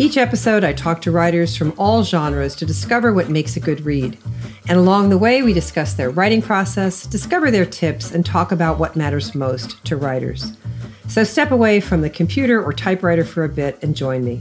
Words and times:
Each 0.00 0.16
episode, 0.16 0.62
I 0.62 0.74
talk 0.74 1.02
to 1.02 1.10
writers 1.10 1.56
from 1.56 1.74
all 1.76 2.04
genres 2.04 2.54
to 2.54 2.64
discover 2.64 3.12
what 3.12 3.30
makes 3.30 3.56
a 3.56 3.60
good 3.60 3.80
read. 3.80 4.16
And 4.68 4.78
along 4.78 5.10
the 5.10 5.18
way, 5.18 5.42
we 5.42 5.52
discuss 5.52 5.94
their 5.94 6.08
writing 6.08 6.40
process, 6.40 7.04
discover 7.04 7.50
their 7.50 7.66
tips, 7.66 8.12
and 8.12 8.24
talk 8.24 8.52
about 8.52 8.78
what 8.78 8.94
matters 8.94 9.34
most 9.34 9.84
to 9.86 9.96
writers. 9.96 10.56
So 11.08 11.24
step 11.24 11.50
away 11.50 11.80
from 11.80 12.02
the 12.02 12.10
computer 12.10 12.62
or 12.62 12.72
typewriter 12.72 13.24
for 13.24 13.42
a 13.42 13.48
bit 13.48 13.76
and 13.82 13.96
join 13.96 14.24
me. 14.24 14.40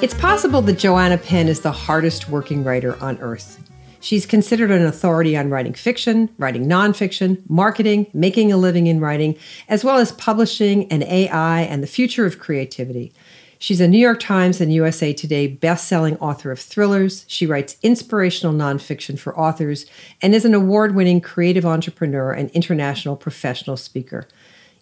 It's 0.00 0.14
possible 0.14 0.62
that 0.62 0.78
Joanna 0.78 1.18
Penn 1.18 1.48
is 1.48 1.60
the 1.60 1.70
hardest 1.70 2.30
working 2.30 2.64
writer 2.64 2.96
on 3.02 3.18
earth. 3.18 3.60
She's 4.04 4.26
considered 4.26 4.70
an 4.70 4.84
authority 4.84 5.34
on 5.34 5.48
writing 5.48 5.72
fiction, 5.72 6.28
writing 6.36 6.66
nonfiction, 6.66 7.40
marketing, 7.48 8.06
making 8.12 8.52
a 8.52 8.58
living 8.58 8.86
in 8.86 9.00
writing, 9.00 9.34
as 9.66 9.82
well 9.82 9.96
as 9.96 10.12
publishing 10.12 10.92
and 10.92 11.02
AI 11.04 11.62
and 11.62 11.82
the 11.82 11.86
future 11.86 12.26
of 12.26 12.38
creativity. 12.38 13.14
She's 13.58 13.80
a 13.80 13.88
New 13.88 13.96
York 13.96 14.20
Times 14.20 14.60
and 14.60 14.74
USA 14.74 15.14
Today 15.14 15.46
best-selling 15.46 16.18
author 16.18 16.50
of 16.50 16.60
thrillers. 16.60 17.24
She 17.28 17.46
writes 17.46 17.78
inspirational 17.82 18.52
nonfiction 18.52 19.18
for 19.18 19.38
authors 19.38 19.86
and 20.20 20.34
is 20.34 20.44
an 20.44 20.52
award-winning 20.52 21.22
creative 21.22 21.64
entrepreneur 21.64 22.30
and 22.30 22.50
international 22.50 23.16
professional 23.16 23.78
speaker. 23.78 24.28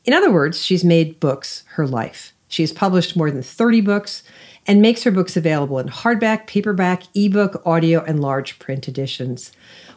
In 0.04 0.14
other 0.14 0.32
words, 0.32 0.60
she's 0.60 0.82
made 0.82 1.20
books 1.20 1.62
her 1.74 1.86
life. 1.86 2.32
She 2.48 2.64
has 2.64 2.72
published 2.72 3.16
more 3.16 3.30
than 3.30 3.42
30 3.42 3.82
books 3.82 4.24
and 4.66 4.80
makes 4.80 5.02
her 5.02 5.10
books 5.10 5.36
available 5.36 5.78
in 5.78 5.88
hardback, 5.88 6.46
paperback, 6.46 7.02
ebook, 7.14 7.62
audio, 7.66 8.02
and 8.04 8.20
large 8.20 8.58
print 8.58 8.88
editions. 8.88 9.52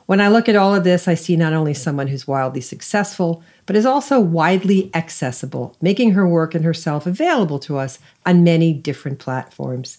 When 0.05 0.21
I 0.21 0.27
look 0.27 0.47
at 0.47 0.55
all 0.55 0.75
of 0.75 0.83
this, 0.83 1.07
I 1.07 1.15
see 1.15 1.35
not 1.35 1.53
only 1.53 1.73
someone 1.73 2.07
who's 2.07 2.27
wildly 2.27 2.61
successful, 2.61 3.43
but 3.65 3.75
is 3.75 3.85
also 3.85 4.19
widely 4.19 4.91
accessible, 4.93 5.75
making 5.81 6.11
her 6.11 6.27
work 6.27 6.53
and 6.53 6.63
herself 6.63 7.07
available 7.07 7.59
to 7.59 7.77
us 7.77 7.99
on 8.25 8.43
many 8.43 8.71
different 8.73 9.19
platforms. 9.19 9.97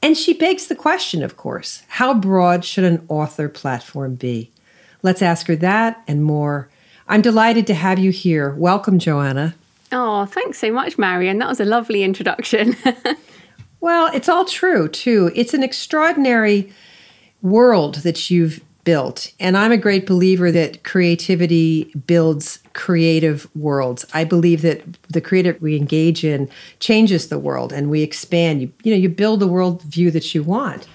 And 0.00 0.16
she 0.16 0.32
begs 0.32 0.66
the 0.66 0.74
question, 0.74 1.22
of 1.22 1.36
course 1.36 1.82
how 1.88 2.14
broad 2.14 2.64
should 2.64 2.84
an 2.84 3.04
author 3.08 3.48
platform 3.48 4.14
be? 4.14 4.50
Let's 5.02 5.22
ask 5.22 5.46
her 5.48 5.56
that 5.56 6.02
and 6.08 6.24
more. 6.24 6.68
I'm 7.08 7.22
delighted 7.22 7.66
to 7.66 7.74
have 7.74 7.98
you 7.98 8.10
here. 8.10 8.54
Welcome, 8.54 8.98
Joanna. 8.98 9.54
Oh, 9.90 10.24
thanks 10.24 10.58
so 10.58 10.72
much, 10.72 10.96
Marion. 10.96 11.38
That 11.38 11.48
was 11.48 11.60
a 11.60 11.64
lovely 11.66 12.02
introduction. 12.02 12.76
Well, 13.82 14.10
it's 14.14 14.28
all 14.28 14.44
true, 14.44 14.86
too. 14.86 15.32
It's 15.34 15.54
an 15.54 15.64
extraordinary 15.64 16.72
world 17.42 17.96
that 17.96 18.30
you've 18.30 18.60
built. 18.84 19.32
And 19.40 19.56
I'm 19.56 19.72
a 19.72 19.76
great 19.76 20.06
believer 20.06 20.52
that 20.52 20.84
creativity 20.84 21.92
builds 22.06 22.60
creative 22.74 23.48
worlds. 23.56 24.06
I 24.14 24.22
believe 24.22 24.62
that 24.62 24.84
the 25.08 25.20
creative 25.20 25.60
we 25.60 25.76
engage 25.76 26.22
in 26.22 26.48
changes 26.78 27.28
the 27.28 27.40
world 27.40 27.72
and 27.72 27.90
we 27.90 28.02
expand. 28.02 28.62
You, 28.62 28.72
you 28.84 28.92
know, 28.92 29.00
you 29.00 29.08
build 29.08 29.40
the 29.40 29.48
world 29.48 29.82
view 29.82 30.12
that 30.12 30.32
you 30.32 30.44
want. 30.44 30.86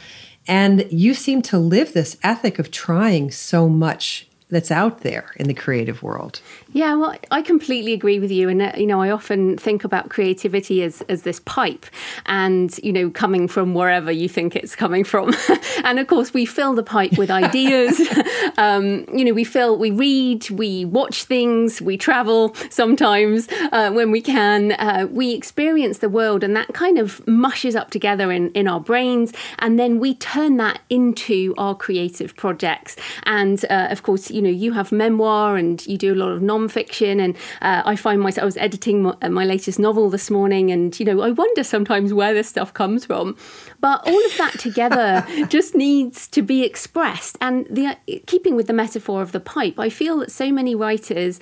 And 0.47 0.89
you 0.89 1.13
seem 1.13 1.41
to 1.43 1.59
live 1.59 1.91
this 1.91 2.15
ethic 2.23 2.57
of 2.57 2.71
trying 2.71 3.31
so 3.31 3.67
much 3.67 4.26
that's 4.49 4.71
out 4.71 5.01
there 5.01 5.31
in 5.35 5.47
the 5.47 5.53
creative 5.53 6.01
world. 6.03 6.41
Yeah, 6.71 6.95
well, 6.95 7.15
I 7.31 7.41
completely 7.41 7.93
agree 7.93 8.19
with 8.19 8.31
you. 8.31 8.47
And, 8.47 8.61
uh, 8.61 8.71
you 8.77 8.87
know, 8.87 9.01
I 9.01 9.09
often 9.09 9.57
think 9.57 9.83
about 9.83 10.09
creativity 10.09 10.83
as, 10.83 11.01
as 11.09 11.23
this 11.23 11.41
pipe 11.41 11.85
and, 12.25 12.77
you 12.83 12.93
know, 12.93 13.09
coming 13.09 13.47
from 13.47 13.73
wherever 13.73 14.11
you 14.11 14.29
think 14.29 14.55
it's 14.55 14.75
coming 14.75 15.03
from. 15.03 15.33
and 15.83 15.99
of 15.99 16.07
course, 16.07 16.33
we 16.33 16.45
fill 16.45 16.73
the 16.73 16.83
pipe 16.83 17.17
with 17.17 17.29
ideas. 17.29 17.99
um, 18.57 19.05
you 19.13 19.25
know, 19.25 19.33
we 19.33 19.43
fill, 19.43 19.77
we 19.77 19.91
read, 19.91 20.49
we 20.49 20.85
watch 20.85 21.23
things, 21.23 21.81
we 21.81 21.97
travel 21.97 22.55
sometimes 22.69 23.47
uh, 23.71 23.91
when 23.91 24.11
we 24.11 24.21
can. 24.21 24.73
Uh, 24.73 25.07
we 25.11 25.33
experience 25.33 25.99
the 25.99 26.09
world 26.09 26.43
and 26.43 26.55
that 26.55 26.73
kind 26.73 26.97
of 26.97 27.25
mushes 27.27 27.75
up 27.75 27.89
together 27.89 28.31
in, 28.31 28.51
in 28.51 28.67
our 28.67 28.79
brains. 28.79 29.33
And 29.59 29.79
then 29.79 29.99
we 29.99 30.15
turn 30.15 30.57
that 30.57 30.79
into 30.89 31.53
our 31.57 31.75
creative 31.75 32.35
projects. 32.35 32.95
And 33.23 33.63
uh, 33.69 33.87
of 33.89 34.03
course, 34.03 34.31
you 34.37 34.43
know, 34.43 34.49
you 34.49 34.73
have 34.73 34.91
memoir 34.91 35.57
and 35.57 35.85
you 35.87 35.97
do 35.97 36.13
a 36.13 36.15
lot 36.15 36.29
of 36.29 36.43
non 36.43 36.67
nonfiction. 36.67 37.19
And 37.19 37.35
uh, 37.61 37.81
I 37.85 37.95
find 37.95 38.21
myself, 38.21 38.43
I 38.43 38.45
was 38.45 38.57
editing 38.57 39.01
my, 39.01 39.29
my, 39.29 39.45
latest 39.45 39.79
novel 39.79 40.09
this 40.09 40.29
morning, 40.29 40.71
and, 40.71 40.97
you 40.99 41.05
know, 41.05 41.21
I 41.21 41.31
wonder 41.31 41.63
sometimes 41.63 42.13
where 42.13 42.33
this 42.33 42.47
stuff 42.47 42.73
comes 42.73 43.05
from. 43.05 43.35
But 43.79 44.05
all 44.05 44.25
of 44.25 44.37
that 44.37 44.59
together 44.59 45.25
just 45.49 45.73
needs 45.73 46.27
to 46.29 46.41
be 46.41 46.63
expressed. 46.63 47.37
And 47.41 47.65
the, 47.69 47.87
uh, 47.87 47.95
keeping 48.27 48.55
with 48.55 48.67
the 48.67 48.73
metaphor 48.73 49.21
of 49.21 49.31
the 49.31 49.39
pipe, 49.39 49.79
I 49.79 49.89
feel 49.89 50.19
that 50.19 50.31
so 50.31 50.51
many 50.51 50.75
writers 50.75 51.39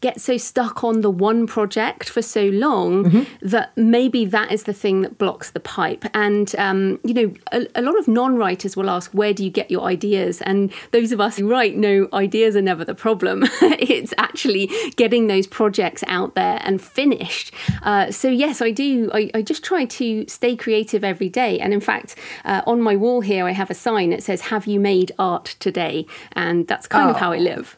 get 0.00 0.20
so 0.20 0.36
stuck 0.36 0.84
on 0.84 1.00
the 1.00 1.10
one 1.10 1.46
project 1.46 2.08
for 2.08 2.22
so 2.22 2.46
long 2.46 3.04
mm-hmm. 3.04 3.46
that 3.46 3.76
maybe 3.76 4.24
that 4.24 4.52
is 4.52 4.64
the 4.64 4.72
thing 4.72 5.02
that 5.02 5.18
blocks 5.18 5.50
the 5.50 5.60
pipe. 5.60 6.04
And, 6.14 6.54
um, 6.56 7.00
you 7.02 7.14
know, 7.14 7.34
a, 7.52 7.66
a 7.74 7.82
lot 7.82 7.98
of 7.98 8.06
non 8.06 8.36
writers 8.36 8.76
will 8.76 8.90
ask, 8.90 9.10
where 9.12 9.32
do 9.32 9.44
you 9.44 9.50
get 9.50 9.70
your 9.70 9.82
ideas? 9.82 10.40
And 10.42 10.72
those 10.92 11.10
of 11.12 11.20
us 11.20 11.36
who 11.36 11.48
write 11.48 11.76
know 11.76 12.08
ideas 12.12 12.54
are 12.54 12.62
never 12.62 12.84
the 12.84 12.94
problem. 12.94 13.44
it's 13.62 14.14
actually 14.18 14.70
getting 14.96 15.26
those 15.26 15.46
projects 15.46 16.04
out 16.06 16.34
there 16.34 16.60
and 16.62 16.80
finished. 16.80 17.52
Uh, 17.82 18.10
so, 18.10 18.28
yes, 18.28 18.62
I 18.62 18.70
do. 18.70 19.10
I, 19.12 19.30
I, 19.34 19.42
just 19.42 19.64
try 19.64 19.86
to 19.86 20.26
stay 20.28 20.54
creative 20.56 21.02
every 21.02 21.28
day. 21.28 21.58
And 21.58 21.72
in 21.72 21.80
fact, 21.80 22.16
uh, 22.44 22.62
on 22.66 22.82
my 22.82 22.96
wall 22.96 23.22
here, 23.22 23.46
I 23.46 23.52
have 23.52 23.70
a 23.70 23.74
sign 23.74 24.10
that 24.10 24.22
says, 24.22 24.42
Have 24.42 24.66
you 24.66 24.78
made 24.78 25.12
art 25.18 25.56
today? 25.58 26.06
And 26.32 26.68
that's 26.68 26.86
kind 26.86 27.08
oh. 27.08 27.12
of 27.12 27.16
how 27.16 27.32
I 27.32 27.38
live. 27.38 27.77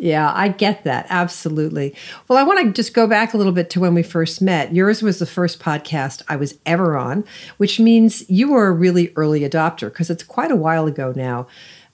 Yeah, 0.00 0.32
I 0.34 0.48
get 0.48 0.84
that. 0.84 1.06
Absolutely. 1.10 1.94
Well, 2.26 2.38
I 2.38 2.42
want 2.42 2.64
to 2.64 2.72
just 2.72 2.94
go 2.94 3.06
back 3.06 3.34
a 3.34 3.36
little 3.36 3.52
bit 3.52 3.68
to 3.70 3.80
when 3.80 3.92
we 3.92 4.02
first 4.02 4.40
met. 4.40 4.74
Yours 4.74 5.02
was 5.02 5.18
the 5.18 5.26
first 5.26 5.60
podcast 5.60 6.22
I 6.26 6.36
was 6.36 6.58
ever 6.64 6.96
on, 6.96 7.22
which 7.58 7.78
means 7.78 8.28
you 8.30 8.50
were 8.50 8.68
a 8.68 8.72
really 8.72 9.12
early 9.14 9.40
adopter 9.40 9.90
because 9.90 10.08
it's 10.08 10.22
quite 10.22 10.50
a 10.50 10.56
while 10.56 10.86
ago 10.86 11.12
now. 11.14 11.46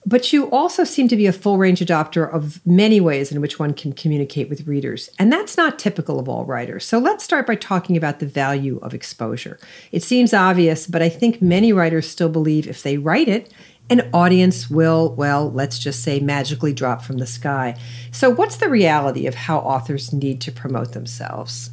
But 0.05 0.31
you 0.31 0.49
also 0.51 0.85
seem 0.85 1.09
to 1.09 1.17
be 1.17 1.27
a 1.27 1.33
full 1.33 1.57
range 1.57 1.81
adopter 1.81 2.33
of 2.33 2.65
many 2.65 3.01
ways 3.01 3.29
in 3.29 3.41
which 3.41 3.59
one 3.59 3.73
can 3.73 3.91
communicate 3.91 4.49
with 4.49 4.65
readers. 4.65 5.09
And 5.19 5.29
that's 5.29 5.57
not 5.57 5.77
typical 5.77 6.17
of 6.17 6.29
all 6.29 6.45
writers. 6.45 6.85
So 6.85 6.99
let's 6.99 7.25
start 7.25 7.45
by 7.45 7.55
talking 7.55 7.97
about 7.97 8.19
the 8.19 8.25
value 8.25 8.79
of 8.81 8.93
exposure. 8.93 9.59
It 9.91 10.01
seems 10.01 10.33
obvious, 10.33 10.87
but 10.87 11.01
I 11.01 11.09
think 11.09 11.41
many 11.41 11.73
writers 11.73 12.07
still 12.07 12.29
believe 12.29 12.69
if 12.69 12.83
they 12.83 12.97
write 12.97 13.27
it, 13.27 13.51
an 13.89 14.09
audience 14.13 14.69
will, 14.69 15.13
well, 15.15 15.51
let's 15.51 15.79
just 15.79 16.03
say 16.03 16.19
magically 16.19 16.73
drop 16.73 17.01
from 17.01 17.17
the 17.17 17.27
sky. 17.27 17.75
So, 18.11 18.29
what's 18.29 18.57
the 18.57 18.69
reality 18.69 19.27
of 19.27 19.35
how 19.35 19.59
authors 19.59 20.11
need 20.11 20.41
to 20.41 20.51
promote 20.51 20.93
themselves? 20.93 21.71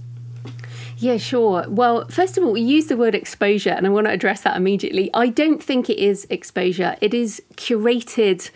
Yeah, 0.96 1.16
sure. 1.16 1.66
Well, 1.68 2.06
first 2.08 2.38
of 2.38 2.44
all, 2.44 2.52
we 2.52 2.60
use 2.60 2.86
the 2.86 2.96
word 2.96 3.14
exposure, 3.14 3.70
and 3.70 3.86
I 3.86 3.90
want 3.90 4.06
to 4.06 4.12
address 4.12 4.42
that 4.42 4.56
immediately. 4.56 5.10
I 5.12 5.28
don't 5.28 5.62
think 5.62 5.90
it 5.90 5.98
is 5.98 6.26
exposure, 6.30 6.96
it 7.00 7.12
is 7.12 7.42
curated 7.56 8.50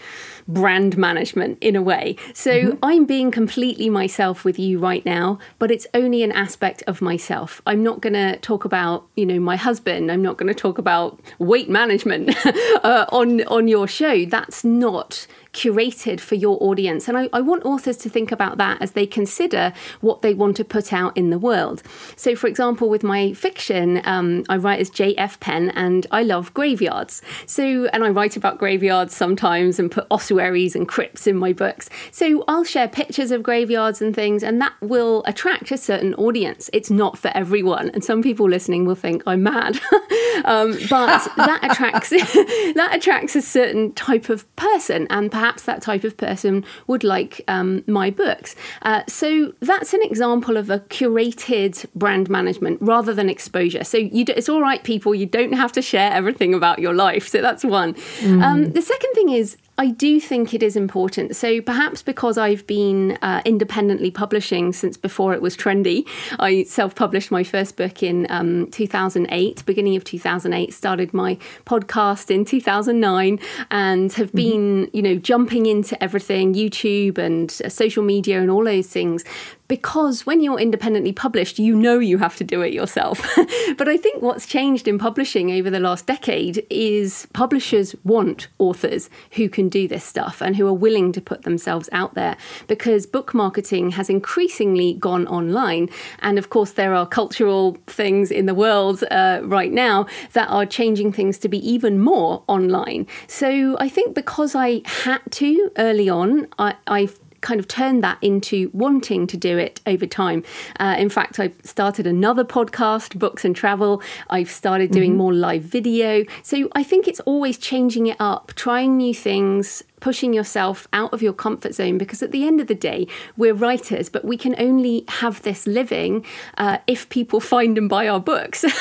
brand 0.49 0.97
management 0.97 1.59
in 1.61 1.77
a 1.77 1.83
way. 1.83 2.17
So 2.33 2.51
mm-hmm. 2.51 2.79
I'm 2.83 3.05
being 3.05 3.31
completely 3.31 3.91
myself 3.91 4.45
with 4.45 4.59
you 4.59 4.79
right 4.79 5.05
now, 5.05 5.39
but 5.59 5.71
it's 5.71 5.87
only 5.95 6.23
an 6.23 6.33
aspect 6.33 6.83
of 6.87 7.03
myself. 7.03 7.61
I'm 7.67 7.83
not 7.83 8.01
going 8.01 8.15
to 8.15 8.39
talk 8.39 8.65
about, 8.65 9.07
you 9.15 9.27
know, 9.27 9.39
my 9.39 9.57
husband. 9.57 10.11
I'm 10.11 10.23
not 10.23 10.39
going 10.39 10.49
to 10.49 10.55
talk 10.55 10.79
about 10.79 11.21
weight 11.39 11.69
management 11.69 12.35
uh, 12.83 13.07
on 13.11 13.43
on 13.45 13.69
your 13.69 13.87
show. 13.87 14.25
That's 14.25 14.65
not 14.65 15.27
curated 15.59 16.21
for 16.21 16.37
your 16.37 16.57
audience. 16.63 17.09
And 17.09 17.19
I, 17.19 17.29
I, 17.33 17.41
want 17.41 17.65
authors 17.65 17.97
to 17.99 18.09
think 18.09 18.31
about 18.31 18.59
that 18.59 18.81
as 18.81 18.93
they 18.93 19.07
consider 19.07 19.73
what 20.01 20.23
they 20.23 20.33
want 20.33 20.57
to 20.59 20.65
put 20.65 20.93
out 20.93 21.17
in 21.17 21.31
the 21.31 21.39
world. 21.39 21.83
So, 22.15 22.37
for 22.37 22.47
example, 22.47 22.89
with 22.89 23.03
my 23.03 23.33
fiction, 23.33 24.01
um, 24.05 24.45
I 24.49 24.57
write 24.57 24.79
as 24.79 24.89
J.F. 24.89 25.41
Penn 25.41 25.71
and 25.71 26.07
I 26.13 26.23
love 26.23 26.55
graveyards. 26.55 27.23
So, 27.47 27.87
and 27.87 28.05
I 28.05 28.11
write 28.11 28.37
about 28.37 28.59
graveyards 28.59 29.17
sometimes 29.17 29.81
and 29.81 29.91
put 29.91 30.07
ossuaries 30.13 30.77
and 30.77 30.87
crypts 30.87 31.27
in 31.27 31.37
my 31.37 31.53
books. 31.53 31.91
So, 32.13 32.45
I'll 32.47 32.65
share 32.65 32.87
pictures 32.87 33.33
of 33.33 33.43
graveyards 33.43 34.01
and 34.01 34.15
things, 34.15 34.45
and 34.45 34.61
that 34.61 34.75
will 34.81 35.25
attract 35.27 35.73
a 35.73 35.77
certain 35.77 36.15
audience. 36.15 36.71
It's 36.73 36.91
not 36.91 37.19
for 37.19 37.33
everyone. 37.35 37.91
And 37.91 38.05
some 38.05 38.23
people 38.23 38.49
listening 38.49 38.85
will 38.85 38.95
think 38.95 39.25
I'm 39.27 39.43
mad. 39.43 39.81
um, 40.45 40.77
but 40.89 41.29
that 41.37 41.61
attracts 41.63 42.11
that 42.11 42.91
attracts 42.93 43.35
a 43.37 43.43
certain 43.43 43.93
type 43.93 44.29
of 44.29 44.45
person 44.57 45.07
and 45.11 45.31
perhaps 45.31 45.48
perhaps 45.49 45.63
that 45.63 45.81
type 45.81 46.05
of 46.05 46.15
person 46.19 46.63
would 46.89 47.03
like 47.03 47.41
um, 47.49 47.83
my 47.87 48.11
books. 48.11 48.55
Uh, 48.83 49.03
so 49.09 49.55
that's 49.61 49.95
an 49.95 50.03
example 50.03 50.59
of 50.59 50.69
a 50.69 50.81
curated 50.81 51.87
brand 51.95 52.29
management 52.29 52.77
rather 52.83 53.15
than 53.15 53.31
exposure. 53.31 53.83
So 53.83 53.99
do, 53.99 54.35
it's 54.37 54.51
all 54.51 54.61
right, 54.61 54.85
people, 54.85 55.15
you 55.15 55.25
don't 55.25 55.55
have 55.55 55.73
to 55.73 55.81
share 55.81 56.13
everything 56.13 56.53
about 56.53 56.81
your 56.81 56.93
life. 56.93 57.29
So 57.29 57.41
that's 57.41 57.65
one. 57.65 57.95
Mm. 58.21 58.43
Um, 58.43 58.73
the 58.73 58.83
second 58.83 59.15
thing 59.15 59.31
is, 59.31 59.57
I 59.79 59.91
do 59.91 60.19
think 60.19 60.53
it 60.53 60.63
is 60.63 60.75
important. 60.75 61.37
So 61.37 61.61
perhaps 61.61 62.03
because 62.03 62.37
I've 62.37 62.67
been 62.67 63.17
uh, 63.23 63.43
independently 63.45 64.11
publishing 64.11 64.73
since 64.73 64.97
before 64.97 65.35
it 65.35 65.41
was 65.41 65.57
trendy, 65.57 66.07
I 66.41 66.65
self 66.65 66.97
published 66.97 67.31
my 67.31 67.45
first 67.45 67.77
book 67.77 68.03
in 68.03 68.27
um, 68.29 68.69
2008, 68.73 69.65
beginning 69.65 69.97
of 69.97 70.03
2008, 70.03 70.75
started 70.75 71.15
my 71.15 71.39
podcast 71.65 72.29
in 72.29 72.45
2009, 72.45 73.39
and 73.71 74.13
have 74.15 74.29
mm-hmm. 74.29 74.37
been, 74.37 74.87
mm-hmm. 74.87 74.97
you 74.97 75.03
know, 75.03 75.15
jumping 75.15 75.67
into 75.67 76.03
everything 76.03 76.55
YouTube 76.55 77.17
and 77.17 77.61
uh, 77.65 77.69
social 77.69 78.03
media 78.03 78.41
and 78.41 78.51
all 78.51 78.65
those 78.65 78.89
things 78.89 79.25
because 79.69 80.25
when 80.25 80.43
you're 80.43 80.59
independently 80.59 81.13
published, 81.13 81.59
you 81.59 81.77
know 81.77 81.99
you 81.99 82.19
have 82.19 82.37
to 82.37 82.45
do 82.45 82.63
it 82.63 82.73
yourself. 82.73 83.21
but 83.77 83.89
I 83.89 83.97
think 83.97 84.23
what's 84.23 84.47
changed 84.47 84.89
in 84.89 84.99
publishing 84.99 85.53
over 85.53 85.71
the 85.71 85.79
last 85.79 86.07
decade 86.07 86.67
is 86.71 87.29
publishers 87.35 87.95
want 88.03 88.49
authors 88.59 89.11
who 89.33 89.49
can 89.49 89.69
do 89.69 89.87
this 89.87 90.05
stuff 90.05 90.41
and 90.41 90.57
who 90.57 90.67
are 90.67 90.73
willing 90.73 91.13
to 91.13 91.21
put 91.21 91.43
themselves 91.43 91.89
out 91.93 92.15
there 92.15 92.37
because 92.67 93.07
book 93.07 93.35
marketing 93.35 93.91
has 93.91 94.09
increasingly 94.09 94.95
gone 94.95 95.27
online. 95.27 95.89
And 96.21 96.39
of 96.39 96.49
course, 96.49 96.73
there 96.73 96.95
are 96.95 97.07
cultural 97.07 97.77
things 97.87 98.31
in 98.31 98.47
the 98.47 98.55
world 98.55 99.05
uh, 99.11 99.41
right 99.45 99.73
now 99.73 100.07
that 100.33 100.49
are 100.49 100.65
changing 100.65 101.13
things 101.13 101.39
to 101.39 101.49
be 101.49 101.59
even 101.71 102.01
more 102.01 102.43
online. 102.47 103.07
So 103.27 103.77
I 103.79 103.89
think 103.89 104.15
because 104.15 104.55
I 104.55 104.81
had 104.85 105.21
to 105.33 105.71
early 105.77 106.09
on, 106.09 106.49
I, 106.59 106.75
I've 106.87 107.21
kind 107.41 107.61
of 107.61 107.69
turned 107.69 108.03
that 108.05 108.19
into 108.23 108.71
wanting 108.73 109.27
to 109.27 109.37
do 109.37 109.59
it 109.59 109.81
over 109.87 110.07
time. 110.07 110.45
Uh, 110.79 110.97
in 110.99 111.09
fact, 111.09 111.39
I've 111.39 111.55
started 111.65 112.07
another 112.07 112.45
podcast, 112.45 113.19
Books 113.19 113.45
and 113.45 113.55
Travel. 113.55 114.03
I've 114.31 114.51
started 114.51 114.91
doing 114.91 115.11
mm-hmm. 115.11 115.19
more 115.19 115.35
live 115.35 115.63
video. 115.63 116.25
So 116.43 116.69
I 116.73 116.83
think 116.83 117.07
it's 117.09 117.21
always 117.21 117.59
changing 117.59 118.07
it 118.07 118.17
up, 118.21 118.53
trying 118.55 118.97
new 118.97 119.15
things, 119.15 119.83
pushing 120.01 120.33
yourself 120.33 120.87
out 120.93 121.13
of 121.13 121.23
your 121.23 121.33
comfort 121.33 121.75
zone 121.75 121.99
because 121.99 122.23
at 122.23 122.33
the 122.33 122.47
end 122.47 122.61
of 122.61 122.67
the 122.67 122.75
day 122.75 123.07
we're 123.37 123.55
writers 123.55 124.09
but 124.09 124.25
we 124.25 124.37
can 124.37 124.55
only 124.59 125.05
have 125.09 125.43
this 125.43 125.67
living 125.67 126.25
uh, 126.59 126.79
if 126.87 127.09
people 127.09 127.41
find 127.41 127.77
and 127.79 127.89
buy 127.89 128.09
our 128.09 128.21
books. 128.21 128.65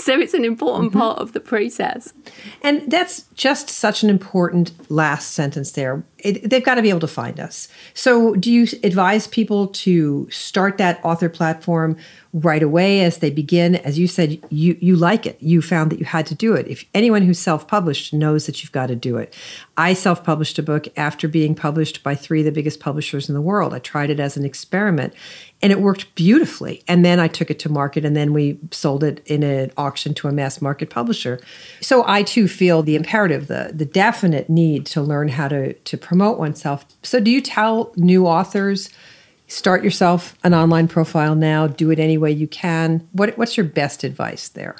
So 0.00 0.18
it's 0.18 0.34
an 0.34 0.44
important 0.44 0.90
mm-hmm. 0.90 0.98
part 0.98 1.18
of 1.18 1.34
the 1.34 1.40
process. 1.40 2.12
And 2.62 2.90
that's 2.90 3.22
just 3.34 3.68
such 3.68 4.02
an 4.02 4.08
important 4.08 4.72
last 4.90 5.32
sentence 5.32 5.72
there. 5.72 6.02
It, 6.18 6.48
they've 6.48 6.64
got 6.64 6.76
to 6.76 6.82
be 6.82 6.88
able 6.88 7.00
to 7.00 7.06
find 7.06 7.38
us. 7.38 7.68
So 7.92 8.34
do 8.34 8.50
you 8.50 8.66
advise 8.82 9.26
people 9.26 9.68
to 9.68 10.28
start 10.30 10.78
that 10.78 11.04
author 11.04 11.28
platform 11.28 11.96
right 12.32 12.62
away 12.62 13.02
as 13.02 13.18
they 13.18 13.30
begin. 13.30 13.76
As 13.76 13.98
you 13.98 14.06
said 14.06 14.38
you 14.50 14.76
you 14.80 14.94
like 14.94 15.26
it. 15.26 15.36
You 15.40 15.60
found 15.60 15.90
that 15.90 15.98
you 15.98 16.04
had 16.04 16.26
to 16.26 16.34
do 16.34 16.54
it. 16.54 16.68
If 16.68 16.84
anyone 16.94 17.22
who's 17.22 17.40
self-published 17.40 18.14
knows 18.14 18.46
that 18.46 18.62
you've 18.62 18.72
got 18.72 18.86
to 18.86 18.96
do 18.96 19.16
it. 19.16 19.34
I 19.76 19.94
self-published 19.94 20.58
a 20.58 20.62
book 20.62 20.86
after 20.96 21.26
being 21.26 21.54
published 21.54 22.02
by 22.02 22.14
three 22.14 22.40
of 22.40 22.44
the 22.44 22.52
biggest 22.52 22.78
publishers 22.78 23.28
in 23.28 23.34
the 23.34 23.40
world. 23.40 23.74
I 23.74 23.80
tried 23.80 24.10
it 24.10 24.20
as 24.20 24.36
an 24.36 24.44
experiment 24.44 25.12
and 25.60 25.72
it 25.72 25.80
worked 25.80 26.14
beautifully. 26.14 26.82
And 26.86 27.04
then 27.04 27.18
i 27.18 27.26
took 27.26 27.50
it 27.50 27.58
to 27.60 27.68
market 27.68 28.04
and 28.04 28.16
then 28.16 28.32
we 28.32 28.58
sold 28.70 29.02
it 29.02 29.22
in 29.26 29.42
an 29.42 29.72
auction 29.76 30.14
to 30.14 30.28
a 30.28 30.32
mass 30.32 30.62
market 30.62 30.88
publisher. 30.88 31.40
So 31.80 32.04
i 32.06 32.22
too 32.22 32.46
feel 32.46 32.82
the 32.82 32.94
imperative 32.94 33.48
the 33.48 33.72
the 33.74 33.84
definite 33.84 34.48
need 34.48 34.86
to 34.86 35.02
learn 35.02 35.28
how 35.28 35.48
to 35.48 35.72
to 35.72 35.98
promote 35.98 36.38
oneself. 36.38 36.86
So 37.02 37.18
do 37.18 37.30
you 37.30 37.40
tell 37.40 37.92
new 37.96 38.26
authors 38.26 38.90
start 39.50 39.82
yourself 39.84 40.34
an 40.44 40.54
online 40.54 40.88
profile 40.88 41.34
now, 41.34 41.66
do 41.66 41.90
it 41.90 41.98
any 41.98 42.16
way 42.16 42.30
you 42.30 42.46
can. 42.46 43.06
What, 43.12 43.36
what's 43.36 43.56
your 43.56 43.66
best 43.66 44.04
advice 44.04 44.48
there? 44.48 44.76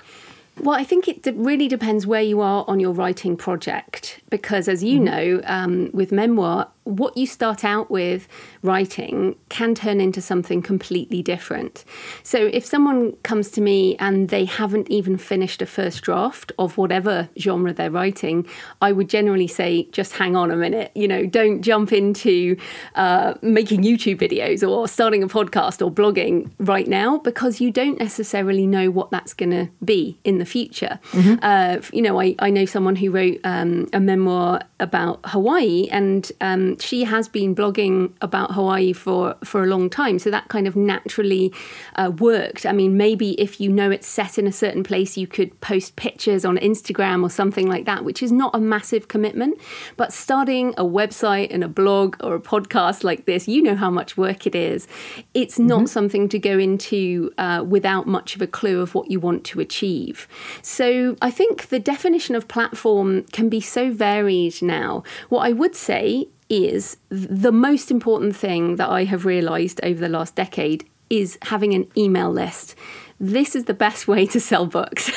Well, 0.58 0.78
I 0.78 0.84
think 0.84 1.08
it 1.08 1.26
really 1.37 1.69
depends 1.69 2.06
where 2.06 2.20
you 2.20 2.40
are 2.40 2.64
on 2.69 2.81
your 2.81 2.93
writing 2.93 3.37
project 3.37 4.20
because, 4.28 4.69
as 4.69 4.84
you 4.84 5.00
mm-hmm. 5.00 5.05
know, 5.05 5.40
um, 5.44 5.90
with 5.93 6.12
memoir, 6.12 6.69
what 6.90 7.16
you 7.16 7.26
start 7.26 7.64
out 7.64 7.90
with 7.90 8.28
writing 8.62 9.37
can 9.48 9.75
turn 9.75 10.00
into 10.00 10.20
something 10.20 10.60
completely 10.60 11.22
different. 11.22 11.84
So 12.22 12.46
if 12.52 12.64
someone 12.64 13.12
comes 13.22 13.50
to 13.52 13.60
me 13.60 13.96
and 13.98 14.28
they 14.28 14.44
haven't 14.44 14.90
even 14.90 15.16
finished 15.16 15.62
a 15.62 15.66
first 15.66 16.02
draft 16.02 16.52
of 16.58 16.76
whatever 16.76 17.28
genre 17.38 17.72
they're 17.72 17.90
writing, 17.90 18.46
I 18.81 18.92
would 18.92 19.08
generally 19.08 19.46
say, 19.46 19.84
just 19.92 20.12
hang 20.12 20.37
on 20.37 20.50
a 20.50 20.56
minute. 20.56 20.90
You 20.94 21.08
know, 21.08 21.26
don't 21.26 21.62
jump 21.62 21.92
into 21.92 22.56
uh, 22.94 23.34
making 23.43 23.82
YouTube 23.82 24.19
videos 24.19 24.69
or 24.69 24.88
starting 24.88 25.22
a 25.22 25.28
podcast 25.28 25.84
or 25.84 25.90
blogging 25.90 26.50
right 26.58 26.88
now 26.88 27.19
because 27.19 27.60
you 27.60 27.70
don't 27.70 27.98
necessarily 27.98 28.66
know 28.66 28.90
what 28.90 29.10
that's 29.10 29.32
going 29.34 29.50
to 29.50 29.69
be 29.84 30.19
in 30.25 30.38
the 30.38 30.44
future. 30.44 30.98
Mm-hmm. 31.12 31.34
Uh, 31.43 31.81
you 31.93 32.02
know, 32.02 32.20
I, 32.20 32.34
I 32.38 32.50
know 32.50 32.64
someone 32.64 32.96
who 32.96 33.10
wrote 33.10 33.38
um, 33.44 33.88
a 33.93 34.00
memoir 34.00 34.60
about 34.81 35.20
Hawaii 35.25 35.88
and 35.90 36.31
um, 36.40 36.78
she 36.82 37.05
has 37.05 37.29
been 37.29 37.55
blogging 37.55 38.12
about 38.21 38.53
Hawaii 38.53 38.93
for, 38.93 39.37
for 39.44 39.62
a 39.62 39.67
long 39.67 39.91
time. 39.91 40.19
So 40.19 40.31
that 40.31 40.49
kind 40.49 40.67
of 40.67 40.77
naturally 40.77 41.53
uh, 41.97 42.12
worked. 42.19 42.67
I 42.67 42.73
mean, 42.73 42.97
maybe 42.97 43.41
if 43.41 43.61
you 43.61 43.71
know 43.71 43.91
it's 43.91 44.06
set 44.06 44.38
in 44.38 44.47
a 44.47 44.53
certain 44.53 44.82
place, 44.82 45.17
you 45.17 45.27
could 45.27 45.61
post 45.61 45.97
pictures 45.97 46.44
on 46.44 46.56
Instagram 46.59 47.23
or 47.23 47.31
something 47.31 47.69
like 47.69 47.85
that, 47.87 48.05
which 48.05 48.23
is 48.23 48.32
not 48.32 48.55
a 48.55 48.61
massive 48.61 49.09
commitment. 49.09 49.59
But 49.97 50.12
starting 50.12 50.75
a 50.77 50.85
website 50.85 51.49
and 51.50 51.65
a 51.65 51.69
blog 51.69 52.17
or 52.23 52.35
a 52.35 52.41
podcast 52.41 53.05
like 53.05 53.27
this, 53.27 53.49
you 53.49 53.62
know 53.62 53.77
how 53.77 53.91
much 53.91 54.17
work 54.17 54.47
it 54.47 54.55
is. 54.55 54.88
It's 55.35 55.59
not 55.59 55.79
mm-hmm. 55.79 55.87
something 55.87 56.29
to 56.29 56.38
go 56.38 56.59
into 56.59 57.32
uh, 57.38 57.65
without 57.67 58.06
much 58.06 58.37
of 58.37 58.43
a 58.43 58.47
clue 58.47 58.81
of 58.81 58.94
what 58.94 59.11
you 59.11 59.21
want 59.21 59.44
to 59.44 59.61
achieve. 59.61 60.29
So 60.62 61.17
I 61.23 61.31
think 61.31 61.69
the 61.69 61.79
definition 61.79 62.35
of 62.35 62.49
platform 62.49 63.25
can 63.32 63.49
be 63.49 63.61
so 63.61 63.91
varied 63.91 64.61
now. 64.62 65.03
What 65.29 65.47
I 65.47 65.53
would 65.53 65.75
say 65.75 66.29
is 66.50 66.97
the 67.08 67.52
most 67.52 67.91
important 67.91 68.37
thing 68.37 68.76
that 68.76 68.91
I 68.91 69.05
have 69.05 69.25
realized 69.25 69.81
over 69.82 70.00
the 70.00 70.08
last 70.08 70.35
decade 70.35 70.85
is 71.08 71.38
having 71.43 71.75
an 71.75 71.87
email 71.97 72.31
list. 72.31 72.75
This 73.23 73.55
is 73.55 73.67
the 73.67 73.75
best 73.75 74.08
way 74.08 74.25
to 74.26 74.41
sell 74.41 74.64
books. 74.64 75.05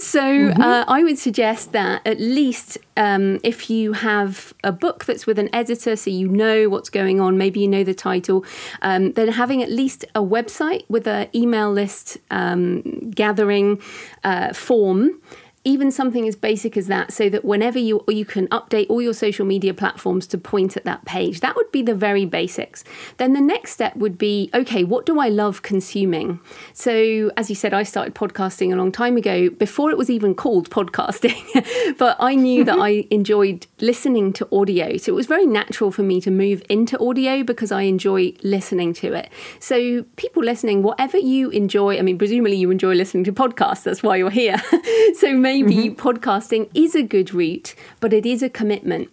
so 0.00 0.20
mm-hmm. 0.20 0.60
uh, 0.60 0.84
I 0.88 1.04
would 1.04 1.18
suggest 1.18 1.72
that 1.72 2.04
at 2.04 2.18
least 2.18 2.78
um, 2.96 3.38
if 3.44 3.70
you 3.70 3.92
have 3.92 4.52
a 4.64 4.72
book 4.72 5.04
that's 5.04 5.26
with 5.26 5.38
an 5.38 5.48
editor, 5.54 5.94
so 5.94 6.10
you 6.10 6.28
know 6.28 6.68
what's 6.68 6.90
going 6.90 7.20
on, 7.20 7.38
maybe 7.38 7.60
you 7.60 7.68
know 7.68 7.84
the 7.84 7.94
title, 7.94 8.44
um, 8.82 9.12
then 9.12 9.28
having 9.28 9.62
at 9.62 9.70
least 9.70 10.04
a 10.16 10.20
website 10.20 10.84
with 10.88 11.06
an 11.06 11.28
email 11.34 11.70
list 11.70 12.18
um, 12.30 13.10
gathering 13.10 13.80
uh, 14.24 14.52
form 14.52 15.20
even 15.68 15.90
something 15.90 16.26
as 16.26 16.34
basic 16.34 16.78
as 16.78 16.86
that 16.86 17.12
so 17.12 17.28
that 17.28 17.44
whenever 17.44 17.78
you 17.78 18.02
you 18.08 18.24
can 18.24 18.48
update 18.48 18.86
all 18.88 19.02
your 19.02 19.12
social 19.12 19.44
media 19.44 19.74
platforms 19.74 20.26
to 20.26 20.38
point 20.38 20.78
at 20.78 20.84
that 20.84 21.04
page. 21.04 21.40
That 21.40 21.56
would 21.56 21.70
be 21.70 21.82
the 21.82 21.94
very 21.94 22.24
basics. 22.24 22.84
Then 23.18 23.34
the 23.34 23.40
next 23.42 23.72
step 23.72 23.94
would 23.96 24.16
be 24.16 24.48
okay 24.54 24.82
what 24.82 25.04
do 25.04 25.20
i 25.20 25.28
love 25.28 25.60
consuming? 25.60 26.40
So 26.72 27.30
as 27.36 27.50
you 27.50 27.54
said 27.54 27.74
i 27.74 27.82
started 27.82 28.14
podcasting 28.14 28.72
a 28.72 28.76
long 28.76 28.90
time 28.90 29.18
ago. 29.18 29.50
Before 29.50 29.90
it 29.90 29.98
was 29.98 30.08
even 30.08 30.34
called 30.34 30.70
podcasting 30.78 31.96
but 31.98 32.16
i 32.18 32.34
knew 32.34 32.64
that 32.64 32.78
i 32.78 33.04
enjoyed 33.10 33.66
listening 33.80 34.32
to 34.34 34.48
audio. 34.50 34.96
So 34.96 35.12
it 35.12 35.16
was 35.16 35.26
very 35.26 35.46
natural 35.46 35.90
for 35.90 36.02
me 36.02 36.20
to 36.22 36.30
move 36.30 36.62
into 36.70 36.98
audio 36.98 37.42
because 37.42 37.70
i 37.70 37.82
enjoy 37.82 38.32
listening 38.42 38.94
to 38.94 39.12
it. 39.12 39.28
So 39.60 40.04
people 40.16 40.42
listening 40.42 40.82
whatever 40.82 41.18
you 41.18 41.50
enjoy 41.50 41.98
i 41.98 42.02
mean 42.02 42.16
presumably 42.16 42.56
you 42.56 42.70
enjoy 42.70 42.94
listening 42.94 43.24
to 43.24 43.34
podcasts. 43.34 43.82
That's 43.82 44.02
why 44.02 44.16
you're 44.16 44.30
here. 44.30 44.56
So 45.14 45.32
maybe 45.34 45.57
mm-hmm. 45.64 46.08
podcasting 46.08 46.68
is 46.74 46.94
a 46.94 47.02
good 47.02 47.32
route, 47.34 47.74
but 48.00 48.12
it 48.12 48.26
is 48.26 48.42
a 48.42 48.48
commitment. 48.48 49.10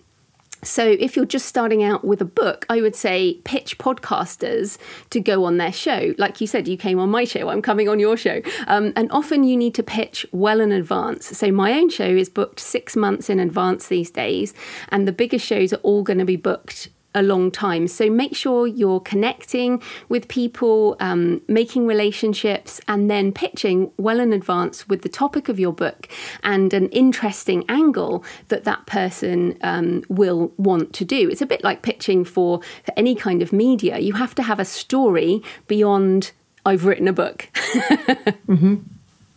So, 0.65 0.83
if 0.83 1.15
you're 1.15 1.25
just 1.25 1.45
starting 1.45 1.83
out 1.83 2.03
with 2.03 2.21
a 2.21 2.25
book, 2.25 2.65
I 2.69 2.81
would 2.81 2.95
say 2.95 3.39
pitch 3.43 3.77
podcasters 3.77 4.79
to 5.11 5.19
go 5.19 5.43
on 5.43 5.57
their 5.57 5.71
show. 5.71 6.15
Like 6.17 6.41
you 6.41 6.47
said, 6.47 6.67
you 6.67 6.75
came 6.75 6.97
on 6.99 7.11
my 7.11 7.23
show, 7.23 7.49
I'm 7.49 7.61
coming 7.61 7.87
on 7.87 7.99
your 7.99 8.17
show. 8.17 8.41
Um, 8.65 8.91
and 8.95 9.11
often 9.11 9.43
you 9.43 9.55
need 9.55 9.75
to 9.75 9.83
pitch 9.83 10.25
well 10.31 10.59
in 10.59 10.71
advance. 10.71 11.37
So, 11.37 11.51
my 11.51 11.73
own 11.73 11.89
show 11.89 12.07
is 12.07 12.29
booked 12.29 12.59
six 12.59 12.95
months 12.95 13.29
in 13.29 13.39
advance 13.39 13.89
these 13.89 14.09
days, 14.09 14.55
and 14.89 15.07
the 15.07 15.11
biggest 15.11 15.45
shows 15.45 15.71
are 15.71 15.77
all 15.77 16.01
going 16.01 16.19
to 16.19 16.25
be 16.25 16.35
booked 16.35 16.89
a 17.15 17.23
long 17.23 17.49
time. 17.49 17.87
So 17.87 18.09
make 18.09 18.35
sure 18.35 18.67
you're 18.67 18.99
connecting 18.99 19.81
with 20.09 20.27
people, 20.27 20.97
um, 20.99 21.41
making 21.47 21.87
relationships, 21.87 22.79
and 22.87 23.09
then 23.09 23.31
pitching 23.31 23.91
well 23.97 24.19
in 24.19 24.33
advance 24.33 24.87
with 24.87 25.01
the 25.01 25.09
topic 25.09 25.49
of 25.49 25.59
your 25.59 25.73
book 25.73 26.07
and 26.43 26.73
an 26.73 26.89
interesting 26.89 27.65
angle 27.69 28.23
that 28.49 28.65
that 28.65 28.85
person 28.85 29.57
um, 29.63 30.03
will 30.09 30.51
want 30.57 30.93
to 30.93 31.05
do. 31.05 31.29
It's 31.29 31.41
a 31.41 31.47
bit 31.47 31.63
like 31.63 31.81
pitching 31.81 32.23
for, 32.25 32.61
for 32.83 32.93
any 32.95 33.15
kind 33.15 33.41
of 33.41 33.51
media. 33.51 33.97
You 33.97 34.13
have 34.13 34.35
to 34.35 34.43
have 34.43 34.59
a 34.59 34.65
story 34.65 35.41
beyond 35.67 36.33
I've 36.65 36.85
written 36.85 37.07
a 37.07 37.13
book. 37.13 37.47
mm-hmm. 37.53 38.75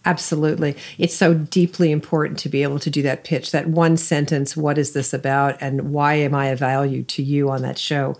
Absolutely. 0.09 0.75
It's 0.97 1.15
so 1.15 1.35
deeply 1.35 1.93
important 1.93 2.39
to 2.39 2.49
be 2.49 2.63
able 2.63 2.79
to 2.79 2.89
do 2.89 3.03
that 3.03 3.25
pitch, 3.25 3.51
that 3.51 3.67
one 3.67 3.99
sentence, 3.99 4.57
what 4.57 4.79
is 4.79 4.95
this 4.95 5.13
about 5.13 5.61
and 5.61 5.93
why 5.93 6.15
am 6.15 6.35
I 6.35 6.47
a 6.47 6.57
value 6.57 7.03
to 7.03 7.23
you 7.23 7.51
on 7.51 7.61
that 7.61 7.79
show? 7.79 8.17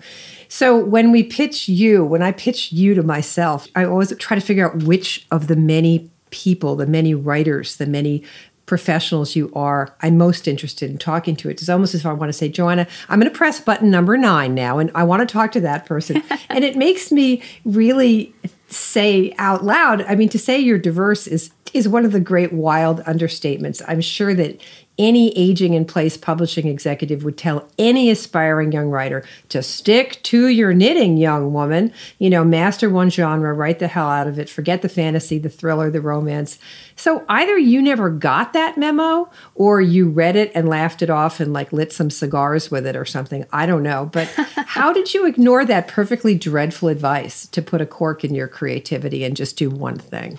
So 0.49 0.77
when 0.77 1.13
we 1.13 1.23
pitch 1.23 1.67
you, 1.67 2.05
when 2.05 2.21
I 2.21 2.33
pitch 2.33 2.73
you 2.73 2.93
to 2.93 3.03
myself, 3.03 3.69
I 3.75 3.87
always 3.87 4.15
try 4.19 4.35
to 4.35 4.45
figure 4.45 4.67
out 4.67 4.83
which 4.83 5.27
of 5.31 5.47
the 5.47 5.57
many 5.57 6.11
people, 6.29 6.77
the 6.77 6.87
many 6.87 7.15
writers, 7.15 7.77
the 7.77 7.87
many 7.87 8.23
professionals 8.67 9.35
you 9.35 9.51
are, 9.55 9.97
I'm 10.03 10.19
most 10.19 10.47
interested 10.47 10.91
in 10.91 10.99
talking 10.99 11.37
to. 11.37 11.49
It's 11.49 11.71
almost 11.71 11.95
as 11.95 12.01
if 12.01 12.07
I 12.07 12.13
want 12.13 12.29
to 12.29 12.35
say, 12.35 12.51
Joanna, 12.51 12.87
I'm 13.09 13.19
going 13.19 13.33
to 13.33 13.39
press 13.39 13.63
button 13.63 13.91
number 13.91 14.19
nine 14.19 14.55
now, 14.55 14.79
and 14.79 14.91
I 14.95 15.05
want 15.05 15.27
to 15.27 15.33
talk 15.33 15.53
to 15.53 15.61
that 15.63 15.87
person. 15.87 16.23
and 16.51 16.65
it 16.65 16.77
makes 16.77 17.11
me 17.11 17.43
really 17.65 18.35
say 18.69 19.35
out 19.39 19.65
loud. 19.65 20.03
I 20.03 20.15
mean, 20.15 20.29
to 20.31 20.39
say 20.39 20.59
you're 20.59 20.79
diverse 20.79 21.27
is 21.27 21.51
is 21.75 21.89
one 21.89 22.05
of 22.05 22.13
the 22.13 22.21
great 22.21 22.53
wild 22.53 23.01
understatements. 23.05 23.83
I'm 23.87 24.01
sure 24.01 24.35
that 24.35 24.61
any 24.99 25.37
aging 25.37 25.75
in 25.75 25.85
place 25.85 26.17
publishing 26.17 26.67
executive 26.67 27.25
would 27.25 27.39
tell 27.39 27.69
any 27.79 28.11
aspiring 28.11 28.73
young 28.73 28.89
writer 28.89 29.25
to 29.49 29.63
stick 29.63 30.21
to 30.25 30.49
your 30.49 30.73
knitting, 30.73 31.17
young 31.17 31.53
woman. 31.53 31.93
You 32.19 32.31
know, 32.31 32.45
master 32.45 32.91
one 32.91 33.11
genre, 33.11 33.53
write 33.53 33.79
the 33.79 33.89
hell 33.89 34.09
out 34.09 34.27
of 34.27 34.39
it, 34.39 34.49
forget 34.49 34.83
the 34.83 34.89
fantasy, 34.89 35.39
the 35.39 35.49
thriller, 35.49 35.91
the 35.91 36.01
romance. 36.01 36.59
So 36.97 37.25
either 37.29 37.57
you 37.57 37.81
never 37.81 38.11
got 38.11 38.53
that 38.55 38.77
memo 38.77 39.31
or 39.55 39.81
you 39.81 40.09
read 40.09 40.37
it 40.37 40.51
and 40.55 40.69
laughed 40.69 41.03
it 41.03 41.11
off 41.11 41.39
and 41.39 41.53
like 41.53 41.73
lit 41.73 41.93
some 41.93 42.11
cigars 42.11 42.71
with 42.71 42.87
it 42.87 42.97
or 42.97 43.05
something. 43.05 43.45
I 43.53 43.67
don't 43.67 43.83
know. 43.83 44.11
But 44.13 44.27
how 44.67 44.93
did 44.93 45.15
you 45.15 45.27
ignore 45.27 45.65
that 45.65 45.89
perfectly 45.89 46.35
dreadful 46.35 46.89
advice 46.89 47.47
to 47.49 47.63
put 47.63 47.81
a 47.81 47.87
cork 47.87 48.25
in 48.25 48.35
your 48.35 48.49
creativity 48.49 49.25
and 49.25 49.37
just 49.37 49.57
do 49.57 49.71
one 49.71 49.99
thing? 49.99 50.39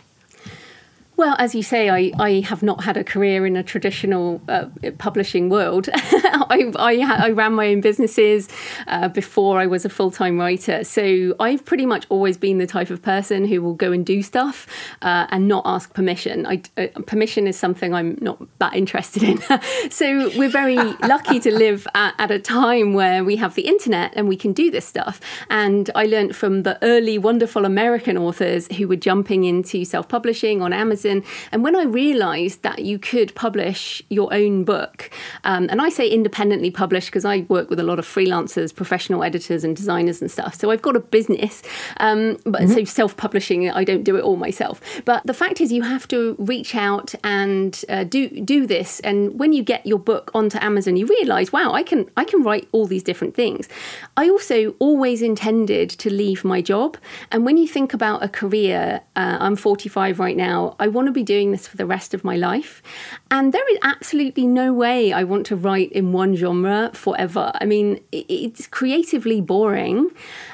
Well, 1.20 1.36
as 1.38 1.54
you 1.54 1.64
say, 1.64 1.90
I, 1.90 2.14
I 2.18 2.40
have 2.48 2.64
not 2.64 2.86
had 2.86 2.96
a 2.96 3.04
career 3.04 3.46
in 3.46 3.58
a 3.58 3.62
traditional 3.62 4.40
uh, 4.48 4.68
publishing 5.00 5.50
world. 5.50 5.90
I, 5.94 6.72
I, 6.78 7.26
I, 7.26 7.30
ran 7.32 7.52
my 7.52 7.68
own 7.68 7.82
businesses 7.82 8.48
uh, 8.88 9.10
before 9.10 9.60
I 9.60 9.68
was 9.68 9.84
a 9.84 9.90
full 9.90 10.12
time 10.12 10.40
writer. 10.40 10.86
So 10.86 11.36
I've 11.38 11.66
pretty 11.66 11.86
much 11.86 12.06
always 12.08 12.38
been 12.38 12.58
the 12.58 12.66
type 12.66 12.90
of 12.90 13.02
person 13.02 13.44
who 13.44 13.62
will 13.62 13.74
go 13.74 13.92
and 13.92 14.06
do 14.06 14.22
stuff 14.22 14.66
uh, 15.02 15.28
and 15.30 15.50
not 15.50 15.64
ask 15.66 15.94
permission. 15.94 16.46
I, 16.46 16.62
uh, 16.78 16.88
permission 17.06 17.48
is 17.48 17.60
something 17.60 17.94
I'm 17.94 18.18
not 18.22 18.42
that 18.60 18.74
interested 18.74 19.22
in. 19.22 19.42
so 19.92 20.32
we're 20.38 20.48
very 20.48 20.78
lucky 21.04 21.42
to 21.42 21.54
live 21.54 21.86
at, 21.96 22.16
at 22.18 22.32
a 22.32 22.40
time 22.40 22.94
where 22.94 23.26
we 23.26 23.36
have 23.36 23.56
the 23.56 23.64
internet 23.64 24.14
and 24.16 24.30
we 24.30 24.38
can 24.38 24.54
do 24.54 24.72
this 24.72 24.86
stuff. 24.86 25.20
And 25.50 25.90
I 25.96 26.06
learned 26.06 26.38
from 26.38 26.64
the 26.64 26.82
early, 26.82 27.18
wonderful 27.18 27.66
American 27.66 28.18
authors 28.18 28.74
who 28.78 28.88
were 28.88 28.96
jumping 28.96 29.44
into 29.44 29.84
self 29.84 30.08
publishing 30.08 30.62
on 30.62 30.72
Amazon 30.72 31.09
and 31.10 31.64
when 31.64 31.76
I 31.76 31.84
realized 31.84 32.64
that 32.64 32.80
you 32.80 33.00
could 33.00 33.34
publish 33.36 34.02
your 34.10 34.34
own 34.34 34.64
book, 34.64 35.10
um, 35.44 35.68
and 35.70 35.82
I 35.82 35.90
say 35.90 36.08
independently 36.08 36.72
publish 36.72 37.06
because 37.08 37.26
I 37.26 37.46
work 37.50 37.70
with 37.70 37.80
a 37.80 37.84
lot 37.84 38.00
of 38.00 38.06
freelancers, 38.06 38.74
professional 38.74 39.24
editors, 39.24 39.64
and 39.64 39.76
designers 39.76 40.22
and 40.22 40.30
stuff. 40.32 40.56
So 40.56 40.72
I've 40.72 40.82
got 40.82 40.96
a 40.96 41.00
business, 41.00 41.62
um, 41.98 42.38
but 42.46 42.62
mm-hmm. 42.62 42.74
so 42.74 42.84
self 42.84 43.18
publishing, 43.18 43.70
I 43.70 43.84
don't 43.84 44.04
do 44.04 44.16
it 44.16 44.24
all 44.24 44.38
myself. 44.38 44.82
But 45.06 45.26
the 45.26 45.34
fact 45.34 45.62
is, 45.62 45.72
you 45.72 45.84
have 45.84 46.08
to 46.10 46.36
reach 46.38 46.76
out 46.76 47.14
and 47.24 47.84
uh, 47.90 48.04
do 48.04 48.30
do 48.42 48.66
this. 48.66 49.00
And 49.02 49.40
when 49.40 49.54
you 49.54 49.64
get 49.64 49.86
your 49.86 50.00
book 50.00 50.32
onto 50.34 50.58
Amazon, 50.60 50.96
you 50.96 51.06
realize, 51.08 51.52
wow, 51.52 51.72
I 51.74 51.84
can 51.84 52.10
I 52.18 52.24
can 52.24 52.44
write 52.44 52.68
all 52.72 52.86
these 52.86 53.04
different 53.04 53.36
things. 53.36 53.68
I 54.18 54.30
also 54.30 54.76
always 54.80 55.22
intended 55.22 55.90
to 55.90 56.10
leave 56.10 56.44
my 56.44 56.62
job, 56.62 56.98
and 57.32 57.46
when 57.46 57.58
you 57.58 57.68
think 57.68 57.94
about 57.94 58.24
a 58.24 58.30
career, 58.30 59.02
uh, 59.16 59.38
I'm 59.40 59.56
45 59.56 60.20
right 60.20 60.38
now. 60.38 60.76
I 60.80 60.88
want 61.00 61.08
to 61.08 61.14
be 61.14 61.24
doing 61.24 61.52
this 61.52 61.66
for 61.66 61.78
the 61.78 61.86
rest 61.86 62.14
of 62.14 62.26
my 62.26 62.36
life. 62.36 62.84
And 63.32 63.54
there 63.54 63.72
is 63.72 63.78
absolutely 63.84 64.46
no 64.46 64.74
way 64.74 65.14
I 65.14 65.24
want 65.24 65.46
to 65.46 65.56
write 65.56 65.94
in 65.94 66.12
one 66.12 66.36
genre 66.36 66.92
forever. 66.94 67.54
I 67.56 67.64
mean, 67.64 68.02
it's 68.12 68.68
creatively 68.68 69.40
boring. 69.40 70.10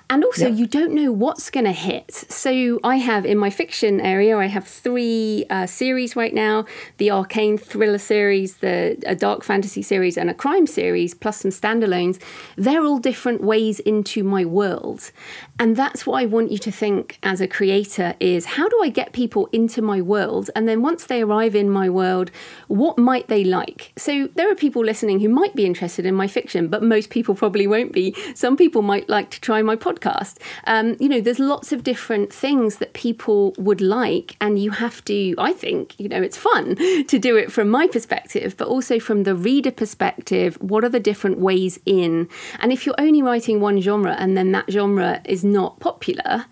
And 0.08 0.24
also, 0.24 0.48
yeah. 0.48 0.54
you 0.54 0.68
don't 0.68 0.94
know 0.94 1.12
what's 1.12 1.50
going 1.50 1.66
to 1.66 1.72
hit. 1.72 2.14
So, 2.14 2.80
I 2.84 2.98
have 2.98 3.26
in 3.26 3.40
my 3.40 3.50
fiction 3.50 4.00
area, 4.00 4.38
I 4.38 4.46
have 4.46 4.68
three 4.68 5.46
uh, 5.50 5.66
series 5.66 6.16
right 6.16 6.34
now 6.34 6.66
the 6.98 7.10
arcane 7.10 7.58
thriller 7.58 7.98
series, 7.98 8.58
the 8.58 9.02
a 9.08 9.16
dark 9.16 9.44
fantasy 9.44 9.82
series, 9.82 10.16
and 10.16 10.30
a 10.30 10.34
crime 10.34 10.68
series, 10.68 11.16
plus 11.16 11.42
some 11.42 11.50
standalones. 11.50 12.22
They're 12.56 12.84
all 12.84 13.00
different 13.00 13.42
ways 13.42 13.80
into 13.80 14.24
my 14.24 14.46
world. 14.46 15.12
And 15.58 15.76
that's 15.76 16.06
what 16.06 16.22
I 16.22 16.26
want 16.28 16.52
you 16.52 16.60
to 16.60 16.72
think 16.72 17.18
as 17.24 17.42
a 17.42 17.48
creator 17.48 18.14
is 18.20 18.46
how 18.46 18.70
do 18.70 18.80
I 18.84 18.90
get 18.90 19.12
people 19.12 19.50
into 19.52 19.82
my 19.82 20.02
world? 20.02 20.52
And 20.56 20.68
then 20.68 20.84
once 20.84 21.06
they 21.06 21.22
arrive 21.24 21.56
in 21.56 21.70
my 21.70 21.90
world, 21.90 22.30
what 22.68 23.00
might 23.00 23.28
they 23.28 23.44
like? 23.44 23.92
So, 23.98 24.30
there 24.36 24.52
are 24.52 24.56
people 24.56 24.86
listening 24.86 25.20
who 25.20 25.30
might 25.30 25.56
be 25.56 25.66
interested 25.66 26.06
in 26.06 26.14
my 26.14 26.28
fiction, 26.28 26.68
but 26.68 26.84
most 26.84 27.10
people 27.10 27.34
probably 27.34 27.66
won't 27.66 27.92
be. 27.92 28.16
Some 28.36 28.56
people 28.56 28.84
might 28.84 29.10
like 29.10 29.32
to 29.32 29.42
try 29.42 29.64
my 29.64 29.76
podcast 29.76 29.95
podcast. 29.96 30.38
Um, 30.66 30.96
you 31.00 31.10
know, 31.10 31.22
there's 31.22 31.40
lots 31.40 31.72
of 31.72 31.84
different 31.84 32.32
things 32.32 32.78
that 32.78 32.94
people 32.94 33.54
would 33.58 33.82
like, 33.82 34.36
and 34.42 34.60
you 34.60 34.72
have 34.72 35.04
to, 35.06 35.36
I 35.38 35.54
think, 35.54 36.00
you 36.00 36.10
know, 36.10 36.22
it's 36.22 36.38
fun 36.38 36.76
to 37.08 37.20
do 37.20 37.36
it 37.38 37.52
from 37.52 37.70
my 37.70 37.88
perspective, 37.88 38.56
but 38.58 38.68
also 38.68 39.00
from 39.00 39.24
the 39.24 39.36
reader 39.36 39.72
perspective. 39.72 40.58
What 40.62 40.84
are 40.84 40.90
the 40.90 41.00
different 41.00 41.40
ways 41.40 41.80
in? 41.86 42.30
And 42.60 42.72
if 42.72 42.86
you're 42.86 42.96
only 42.98 43.22
writing 43.22 43.60
one 43.60 43.82
genre 43.82 44.16
and 44.18 44.38
then 44.38 44.52
that 44.52 44.72
genre 44.72 45.22
is 45.26 45.44
not 45.44 45.80
popular, 45.80 46.46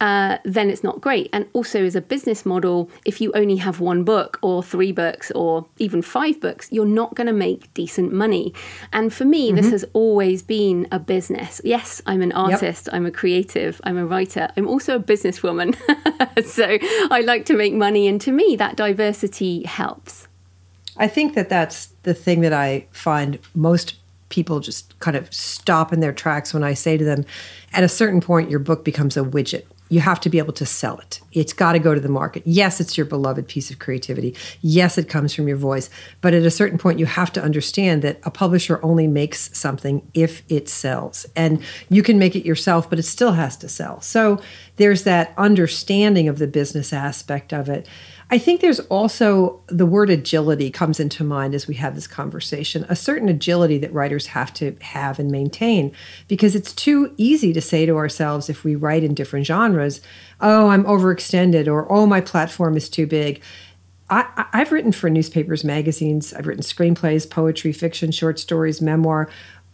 uh, 0.00 0.38
then 0.44 0.70
it's 0.70 0.84
not 0.84 1.00
great. 1.00 1.28
And 1.32 1.46
also, 1.52 1.84
as 1.84 1.96
a 1.96 2.00
business 2.00 2.46
model, 2.46 2.90
if 3.04 3.20
you 3.20 3.32
only 3.34 3.56
have 3.56 3.80
one 3.80 4.04
book 4.04 4.38
or 4.42 4.62
three 4.62 4.92
books 4.92 5.30
or 5.32 5.66
even 5.78 6.02
five 6.02 6.40
books, 6.40 6.68
you're 6.70 6.86
not 6.86 7.16
going 7.16 7.26
to 7.26 7.32
make 7.32 7.72
decent 7.74 8.12
money. 8.12 8.54
And 8.92 9.12
for 9.12 9.24
me, 9.24 9.48
mm-hmm. 9.48 9.56
this 9.56 9.70
has 9.70 9.84
always 9.94 10.42
been 10.42 10.86
a 10.92 11.00
business. 11.00 11.60
Yes, 11.64 12.00
I'm 12.06 12.22
an 12.22 12.32
artist, 12.32 12.86
yep. 12.86 12.94
I'm 12.94 13.06
a 13.06 13.10
creative, 13.10 13.80
I'm 13.84 13.96
a 13.96 14.06
writer, 14.06 14.48
I'm 14.56 14.68
also 14.68 14.96
a 14.96 15.00
businesswoman. 15.00 15.76
so 16.46 16.78
I 17.10 17.20
like 17.22 17.44
to 17.46 17.54
make 17.54 17.74
money. 17.74 18.06
And 18.06 18.20
to 18.20 18.30
me, 18.30 18.54
that 18.56 18.76
diversity 18.76 19.64
helps. 19.64 20.28
I 20.96 21.08
think 21.08 21.34
that 21.34 21.48
that's 21.48 21.86
the 22.04 22.14
thing 22.14 22.40
that 22.42 22.52
I 22.52 22.86
find 22.92 23.38
most 23.54 23.94
people 24.28 24.60
just 24.60 24.98
kind 25.00 25.16
of 25.16 25.32
stop 25.32 25.92
in 25.92 26.00
their 26.00 26.12
tracks 26.12 26.52
when 26.52 26.62
I 26.62 26.74
say 26.74 26.96
to 26.96 27.04
them, 27.04 27.24
at 27.72 27.82
a 27.82 27.88
certain 27.88 28.20
point, 28.20 28.50
your 28.50 28.58
book 28.58 28.84
becomes 28.84 29.16
a 29.16 29.20
widget 29.20 29.64
you 29.88 30.00
have 30.00 30.20
to 30.20 30.28
be 30.28 30.38
able 30.38 30.52
to 30.54 30.66
sell 30.66 30.98
it. 30.98 31.20
It's 31.32 31.52
got 31.52 31.72
to 31.72 31.78
go 31.78 31.94
to 31.94 32.00
the 32.00 32.08
market. 32.08 32.42
Yes, 32.44 32.80
it's 32.80 32.96
your 32.96 33.06
beloved 33.06 33.48
piece 33.48 33.70
of 33.70 33.78
creativity. 33.78 34.34
Yes, 34.60 34.98
it 34.98 35.08
comes 35.08 35.34
from 35.34 35.48
your 35.48 35.56
voice. 35.56 35.90
But 36.20 36.34
at 36.34 36.42
a 36.42 36.50
certain 36.50 36.78
point, 36.78 36.98
you 36.98 37.06
have 37.06 37.32
to 37.32 37.42
understand 37.42 38.02
that 38.02 38.20
a 38.24 38.30
publisher 38.30 38.80
only 38.82 39.06
makes 39.06 39.56
something 39.56 40.08
if 40.14 40.42
it 40.48 40.68
sells. 40.68 41.26
And 41.36 41.62
you 41.88 42.02
can 42.02 42.18
make 42.18 42.36
it 42.36 42.44
yourself, 42.44 42.90
but 42.90 42.98
it 42.98 43.04
still 43.04 43.32
has 43.32 43.56
to 43.58 43.68
sell. 43.68 44.00
So 44.00 44.40
there's 44.76 45.04
that 45.04 45.32
understanding 45.36 46.28
of 46.28 46.38
the 46.38 46.46
business 46.46 46.92
aspect 46.92 47.52
of 47.52 47.68
it. 47.68 47.88
I 48.30 48.36
think 48.36 48.60
there's 48.60 48.80
also 48.80 49.60
the 49.68 49.86
word 49.86 50.10
agility 50.10 50.70
comes 50.70 51.00
into 51.00 51.24
mind 51.24 51.54
as 51.54 51.66
we 51.66 51.76
have 51.76 51.94
this 51.94 52.06
conversation, 52.06 52.84
a 52.88 52.96
certain 52.96 53.28
agility 53.28 53.78
that 53.78 53.92
writers 53.92 54.26
have 54.26 54.52
to 54.54 54.76
have 54.82 55.18
and 55.18 55.30
maintain 55.30 55.92
because 56.26 56.54
it's 56.54 56.74
too 56.74 57.14
easy 57.16 57.54
to 57.54 57.62
say 57.62 57.86
to 57.86 57.96
ourselves 57.96 58.50
if 58.50 58.64
we 58.64 58.74
write 58.74 59.02
in 59.02 59.14
different 59.14 59.46
genres, 59.46 60.02
oh, 60.42 60.68
I'm 60.68 60.84
overextended 60.84 61.68
or 61.68 61.90
oh, 61.90 62.04
my 62.04 62.20
platform 62.20 62.76
is 62.76 62.90
too 62.90 63.06
big. 63.06 63.40
I, 64.10 64.46
have 64.52 64.72
written 64.72 64.92
for 64.92 65.10
newspapers, 65.10 65.64
magazines, 65.64 66.32
I've 66.32 66.46
written 66.46 66.62
screenplays, 66.62 67.28
poetry, 67.28 67.72
fiction, 67.72 68.10
short 68.10 68.38
stories, 68.38 68.80
memoir. 68.80 69.28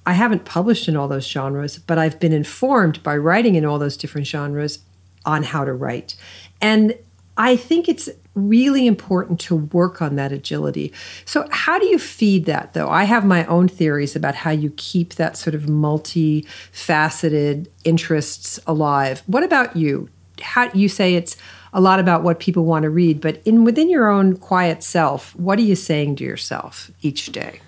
I 0.06 0.12
haven't 0.12 0.44
published 0.44 0.88
in 0.88 0.96
all 0.96 1.08
those 1.08 1.26
genres, 1.26 1.78
but 1.78 1.98
I've 1.98 2.18
been 2.18 2.32
informed 2.32 3.02
by 3.02 3.16
writing 3.16 3.54
in 3.54 3.64
all 3.64 3.78
those 3.78 3.96
different 3.96 4.26
genres 4.26 4.80
on 5.24 5.44
how 5.44 5.64
to 5.64 5.72
write. 5.72 6.16
And 6.60 6.96
I 7.36 7.56
think 7.56 7.88
it's 7.88 8.08
really 8.34 8.86
important 8.86 9.40
to 9.40 9.56
work 9.56 10.02
on 10.02 10.16
that 10.16 10.32
agility. 10.32 10.92
So, 11.24 11.48
how 11.50 11.78
do 11.78 11.86
you 11.86 11.98
feed 11.98 12.44
that 12.46 12.74
though? 12.74 12.88
I 12.88 13.04
have 13.04 13.24
my 13.24 13.44
own 13.46 13.68
theories 13.68 14.16
about 14.16 14.34
how 14.34 14.50
you 14.50 14.72
keep 14.76 15.14
that 15.14 15.36
sort 15.36 15.54
of 15.54 15.62
multifaceted 15.62 17.68
interests 17.84 18.58
alive. 18.66 19.22
What 19.26 19.44
about 19.44 19.76
you? 19.76 20.08
How 20.40 20.70
you 20.72 20.88
say 20.88 21.14
it's 21.14 21.36
a 21.72 21.80
lot 21.80 22.00
about 22.00 22.22
what 22.22 22.40
people 22.40 22.64
want 22.64 22.84
to 22.84 22.90
read, 22.90 23.20
but 23.20 23.40
in 23.44 23.64
within 23.64 23.88
your 23.88 24.08
own 24.08 24.36
quiet 24.36 24.82
self, 24.82 25.34
what 25.36 25.58
are 25.58 25.62
you 25.62 25.76
saying 25.76 26.16
to 26.16 26.24
yourself 26.24 26.90
each 27.02 27.32
day? 27.32 27.60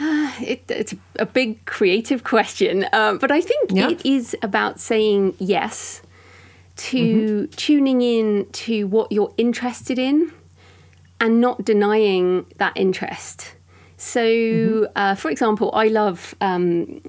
Uh, 0.00 0.32
it, 0.40 0.64
it's 0.68 0.94
a 1.18 1.26
big 1.26 1.64
creative 1.66 2.24
question, 2.24 2.86
uh, 2.92 3.14
but 3.14 3.30
I 3.30 3.40
think 3.40 3.70
yeah. 3.72 3.90
it 3.90 4.04
is 4.04 4.36
about 4.42 4.80
saying 4.80 5.34
yes 5.38 6.02
to 6.78 6.96
mm-hmm. 6.96 7.50
tuning 7.56 8.00
in 8.00 8.46
to 8.52 8.86
what 8.86 9.12
you're 9.12 9.34
interested 9.36 9.98
in 9.98 10.32
and 11.20 11.40
not 11.40 11.64
denying 11.64 12.46
that 12.58 12.72
interest. 12.76 13.54
So, 14.00 14.24
mm-hmm. 14.24 14.84
uh, 14.94 15.16
for 15.16 15.28
example, 15.28 15.72
I 15.74 15.88
love 15.88 16.32
um, 16.40 17.02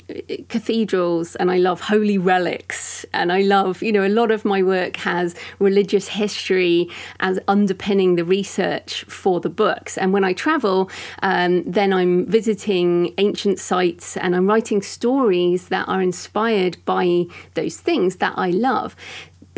cathedrals 0.47 1.35
and 1.35 1.51
I 1.51 1.57
love 1.57 1.81
holy 1.81 2.17
relics, 2.17 3.05
and 3.13 3.31
I 3.31 3.41
love, 3.41 3.83
you 3.83 3.91
know, 3.91 4.03
a 4.03 4.09
lot 4.09 4.31
of 4.31 4.43
my 4.43 4.63
work 4.63 4.95
has 4.97 5.35
religious 5.59 6.07
history 6.07 6.89
as 7.19 7.39
underpinning 7.47 8.15
the 8.15 8.25
research 8.25 9.03
for 9.03 9.39
the 9.39 9.49
books. 9.49 9.99
And 9.99 10.13
when 10.13 10.23
I 10.23 10.33
travel, 10.33 10.89
um, 11.21 11.61
then 11.63 11.93
I'm 11.93 12.25
visiting 12.25 13.13
ancient 13.19 13.59
sites 13.59 14.17
and 14.17 14.35
I'm 14.35 14.47
writing 14.47 14.81
stories 14.81 15.67
that 15.67 15.87
are 15.87 16.01
inspired 16.01 16.83
by 16.85 17.25
those 17.53 17.77
things 17.77 18.15
that 18.15 18.33
I 18.35 18.49
love. 18.49 18.95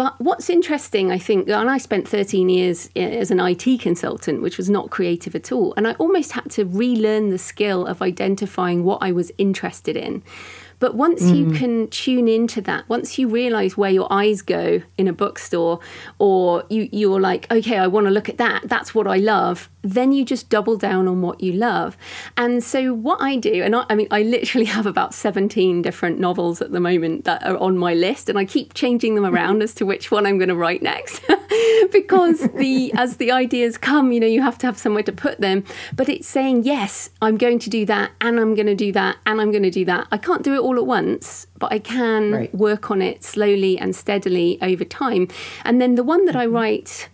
But 0.02 0.20
what's 0.20 0.50
interesting, 0.50 1.12
I 1.12 1.20
think, 1.20 1.48
and 1.48 1.70
I 1.70 1.78
spent 1.78 2.08
13 2.08 2.50
years 2.50 2.90
eh, 2.96 3.08
as 3.20 3.30
an 3.30 3.40
IT 3.40 3.82
consultant, 3.82 4.42
which 4.42 4.58
was 4.58 4.68
not 4.68 4.90
creative 4.90 5.36
at 5.36 5.52
all. 5.52 5.76
And 5.78 5.88
I 5.88 5.94
almost 6.00 6.32
had 6.32 6.50
to 6.54 6.66
relearn 6.66 7.30
the 7.30 7.38
skill 7.38 7.86
of 7.86 8.02
identifying 8.02 8.84
what 8.84 9.04
I 9.04 9.12
was 9.12 9.32
interested 9.38 9.96
in. 9.96 10.24
But 10.82 10.96
once 10.96 11.22
mm. 11.22 11.38
you 11.38 11.52
can 11.52 11.88
tune 11.90 12.28
into 12.28 12.60
that, 12.62 12.90
once 12.90 13.20
you 13.20 13.28
realize 13.30 13.78
where 13.78 13.92
your 13.92 14.12
eyes 14.12 14.42
go 14.42 14.82
in 14.98 15.08
a 15.08 15.14
bookstore, 15.14 15.80
or 16.18 16.66
you, 16.70 16.90
you're 16.92 17.22
like, 17.22 17.50
okay, 17.52 17.78
I 17.78 17.86
want 17.86 18.08
to 18.08 18.12
look 18.12 18.28
at 18.28 18.40
that, 18.40 18.64
that's 18.68 18.96
what 18.96 19.06
I 19.06 19.18
love, 19.18 19.70
then 19.84 20.12
you 20.12 20.26
just 20.26 20.50
double 20.50 20.78
down 20.78 21.08
on 21.08 21.22
what 21.22 21.42
you 21.42 21.54
love. 21.54 21.98
And 22.36 22.64
so, 22.64 22.94
what 22.94 23.22
I 23.22 23.36
do, 23.36 23.62
and 23.64 23.76
I, 23.76 23.86
I, 23.92 23.96
mean, 23.96 24.08
I 24.10 24.24
literally 24.24 24.66
have 24.78 24.88
about 24.88 25.14
17 25.14 25.84
different 25.84 26.20
novels 26.20 26.62
at 26.62 26.72
the 26.72 26.80
moment 26.80 27.26
that 27.26 27.44
are 27.44 27.58
on 27.58 27.78
my 27.78 27.94
list, 27.94 28.28
and 28.28 28.38
I 28.38 28.46
keep 28.46 28.74
changing 28.74 29.14
them 29.14 29.26
around 29.26 29.62
as 29.62 29.76
to 29.76 29.86
which 29.86 30.10
one 30.10 30.26
I'm 30.26 30.38
going 30.38 30.50
to 30.50 30.56
write 30.56 30.82
next. 30.82 31.22
because 31.92 32.42
the 32.54 32.92
as 32.94 33.18
the 33.18 33.32
ideas 33.32 33.78
come, 33.78 34.12
you 34.12 34.20
know, 34.20 34.28
you 34.28 34.42
have 34.42 34.58
to 34.60 34.68
have 34.68 34.78
somewhere 34.78 35.04
to 35.04 35.12
put 35.12 35.40
them. 35.40 35.64
But 35.94 36.10
it's 36.10 36.28
saying, 36.28 36.64
yes, 36.64 37.10
I'm 37.22 37.38
going 37.38 37.60
to 37.60 37.70
do 37.70 37.86
that, 37.86 38.12
and 38.20 38.40
I'm 38.40 38.56
going 38.56 38.68
to 38.68 38.76
do 38.76 38.92
that, 38.94 39.18
and 39.26 39.42
I'm 39.42 39.52
going 39.52 39.64
to 39.64 39.72
do 39.72 39.86
that. 39.86 40.08
I 40.12 40.18
can't 40.18 40.44
do 40.44 40.54
it 40.54 40.60
all 40.60 40.71
all 40.72 40.78
at 40.78 40.88
once, 40.88 41.48
but 41.60 41.72
I 41.72 41.80
can 41.80 42.32
right. 42.32 42.56
work 42.56 42.90
on 42.92 43.02
it 43.02 43.24
slowly 43.24 43.78
and 43.78 43.94
steadily 43.96 44.58
over 44.62 44.86
time. 44.86 45.28
And 45.66 45.82
then 45.82 45.96
the 45.96 46.04
one 46.04 46.26
that 46.26 46.36
I 46.36 46.46
mm-hmm. 46.46 46.56
write 46.56 47.10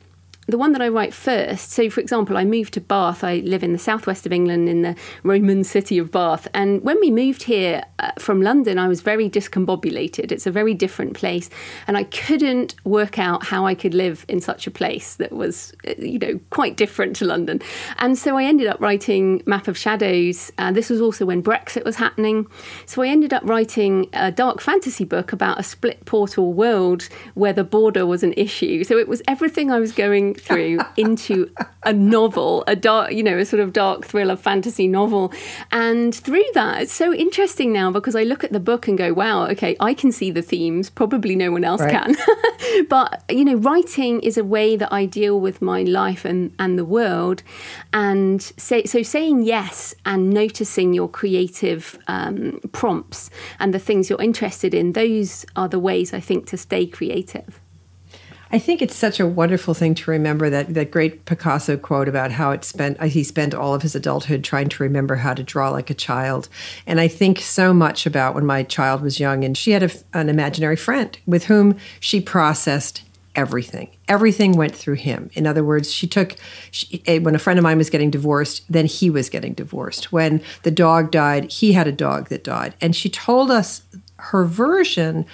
the 0.48 0.58
one 0.58 0.72
that 0.72 0.82
I 0.82 0.88
write 0.88 1.14
first. 1.14 1.72
So, 1.72 1.90
for 1.90 2.00
example, 2.00 2.38
I 2.38 2.46
moved 2.46 2.74
to 2.76 2.82
Bath. 2.82 3.24
I 3.24 3.38
live 3.38 3.64
in 3.64 3.74
the 3.74 3.80
southwest 3.80 4.26
of 4.26 4.32
England 4.32 4.70
in 4.70 4.82
the 4.82 4.96
Roman 5.24 5.64
city 5.64 5.98
of 5.98 6.10
Bath. 6.10 6.48
And 6.54 6.82
when 6.84 7.00
we 7.02 7.12
moved 7.12 7.44
here 7.44 7.84
uh, 8.00 8.12
from 8.18 8.42
London, 8.42 8.80
I 8.80 8.88
was 8.88 9.02
very 9.02 9.30
discombobulated. 9.30 10.32
It's 10.32 10.48
a 10.48 10.52
very 10.52 10.74
different 10.74 11.16
place. 11.16 11.50
And 11.86 11.98
I 11.98 12.04
couldn't 12.04 12.76
work 12.86 13.20
out 13.20 13.46
how 13.46 13.66
I 13.66 13.76
could 13.76 13.94
live 13.94 14.26
in 14.30 14.40
such 14.40 14.68
a 14.68 14.72
place 14.72 15.16
that 15.16 15.34
was, 15.34 15.74
uh, 15.86 15.94
you 15.98 16.18
know, 16.18 16.40
quite 16.50 16.78
different 16.78 17.18
to 17.18 17.26
London. 17.26 17.62
And 17.98 18.18
so 18.18 18.38
I 18.38 18.46
ended 18.46 18.68
up 18.68 18.80
writing 18.80 19.44
Map 19.46 19.68
of 19.68 19.78
Shadows. 19.78 20.52
Uh, 20.58 20.72
this 20.72 20.90
was 20.90 21.02
also 21.02 21.26
when 21.26 21.44
Brexit 21.44 21.84
was 21.84 21.98
happening. 21.98 22.48
So 22.86 23.02
I 23.02 23.08
ended 23.08 23.34
up 23.34 23.44
writing 23.44 24.08
a 24.14 24.32
dark 24.32 24.62
fantasy 24.62 25.04
book 25.04 25.34
about 25.34 25.60
a 25.60 25.64
split 25.64 26.06
portal 26.06 26.54
world 26.54 27.10
where 27.34 27.54
the 27.54 27.66
border 27.66 28.06
was 28.06 28.24
an 28.24 28.34
issue. 28.38 28.86
So 28.86 28.98
it 28.98 29.10
was 29.10 29.22
everything 29.28 29.72
I 29.72 29.80
was 29.80 29.92
going 29.92 30.37
through 30.40 30.80
into 30.96 31.52
a 31.84 31.94
novel, 31.94 32.64
a 32.68 32.76
dark, 32.76 33.12
you 33.12 33.24
know, 33.24 33.38
a 33.38 33.46
sort 33.46 33.62
of 33.62 33.74
dark 33.74 34.06
thriller 34.06 34.36
fantasy 34.36 34.88
novel. 34.88 35.32
And 35.72 36.14
through 36.14 36.44
that, 36.54 36.82
it's 36.82 36.94
so 36.94 37.14
interesting 37.14 37.72
now 37.72 37.92
because 37.92 38.16
I 38.16 38.24
look 38.24 38.44
at 38.44 38.52
the 38.52 38.60
book 38.60 38.88
and 38.88 38.98
go, 38.98 39.14
wow, 39.14 39.48
okay, 39.48 39.76
I 39.80 39.94
can 39.94 40.12
see 40.12 40.32
the 40.32 40.42
themes. 40.42 40.90
Probably 40.90 41.36
no 41.36 41.52
one 41.52 41.64
else 41.64 41.82
right. 41.82 41.92
can. 41.92 42.16
but, 42.90 43.24
you 43.30 43.46
know, 43.46 43.56
writing 43.56 44.20
is 44.22 44.38
a 44.38 44.44
way 44.44 44.76
that 44.76 44.92
I 44.92 45.06
deal 45.06 45.40
with 45.40 45.62
my 45.62 45.84
life 45.84 46.26
and, 46.26 46.54
and 46.60 46.78
the 46.78 46.86
world. 46.86 47.44
And 47.94 48.42
say, 48.42 48.84
so 48.86 49.04
saying 49.04 49.44
yes 49.44 49.96
and 50.06 50.30
noticing 50.30 50.94
your 50.94 51.10
creative 51.10 51.98
um, 52.08 52.60
prompts 52.72 53.30
and 53.60 53.74
the 53.74 53.80
things 53.80 54.10
you're 54.10 54.22
interested 54.22 54.74
in, 54.74 54.94
those 54.94 55.46
are 55.56 55.68
the 55.68 55.80
ways 55.80 56.14
I 56.14 56.20
think 56.20 56.48
to 56.48 56.58
stay 56.58 56.86
creative. 56.86 57.62
I 58.52 58.60
think 58.60 58.82
it's 58.82 58.96
such 58.96 59.20
a 59.20 59.28
wonderful 59.28 59.74
thing 59.74 59.96
to 59.96 60.12
remember 60.12 60.50
that 60.50 60.74
that 60.74 60.92
great 60.92 61.26
Picasso 61.26 61.78
quote 61.78 62.08
about 62.08 62.32
how 62.32 62.52
it 62.52 62.64
spent 62.64 62.98
uh, 63.00 63.06
he 63.06 63.24
spent 63.24 63.54
all 63.54 63.74
of 63.74 63.82
his 63.82 63.96
adulthood 63.96 64.44
trying 64.44 64.70
to 64.70 64.84
remember 64.84 65.16
how 65.16 65.34
to 65.34 65.44
draw 65.44 65.70
like 65.70 65.90
a 65.90 65.94
child. 65.94 66.48
And 66.86 67.00
I 67.00 67.08
think 67.08 67.40
so 67.40 67.74
much 67.74 68.06
about 68.06 68.36
when 68.36 68.46
my 68.46 68.64
child 68.64 69.02
was 69.02 69.20
young 69.20 69.44
and 69.44 69.58
she 69.58 69.72
had 69.72 69.84
a, 69.84 69.92
an 70.14 70.30
imaginary 70.30 70.76
friend 70.76 71.18
with 71.26 71.46
whom 71.46 71.78
she 72.00 72.22
processed 72.22 73.04
everything. 73.36 73.90
Everything 74.08 74.54
went 74.54 74.76
through 74.76 74.96
him. 74.96 75.30
In 75.34 75.46
other 75.46 75.64
words, 75.64 75.94
she 75.94 76.08
took, 76.08 76.36
she, 76.72 77.02
when 77.20 77.36
a 77.36 77.40
friend 77.40 77.60
of 77.60 77.64
mine 77.64 77.78
was 77.78 77.92
getting 77.92 78.10
divorced, 78.10 78.64
then 78.68 78.88
he 78.88 79.12
was 79.12 79.30
getting 79.30 79.54
divorced. 79.54 80.12
When 80.12 80.42
the 80.64 80.72
dog 80.72 81.12
died, 81.12 81.52
he 81.52 81.74
had 81.74 81.88
a 81.88 81.92
dog 81.92 82.30
that 82.30 82.44
died. 82.44 82.74
And 82.82 82.96
she 82.96 83.10
told 83.10 83.52
us 83.52 83.84
her 84.18 84.44
version 84.44 85.26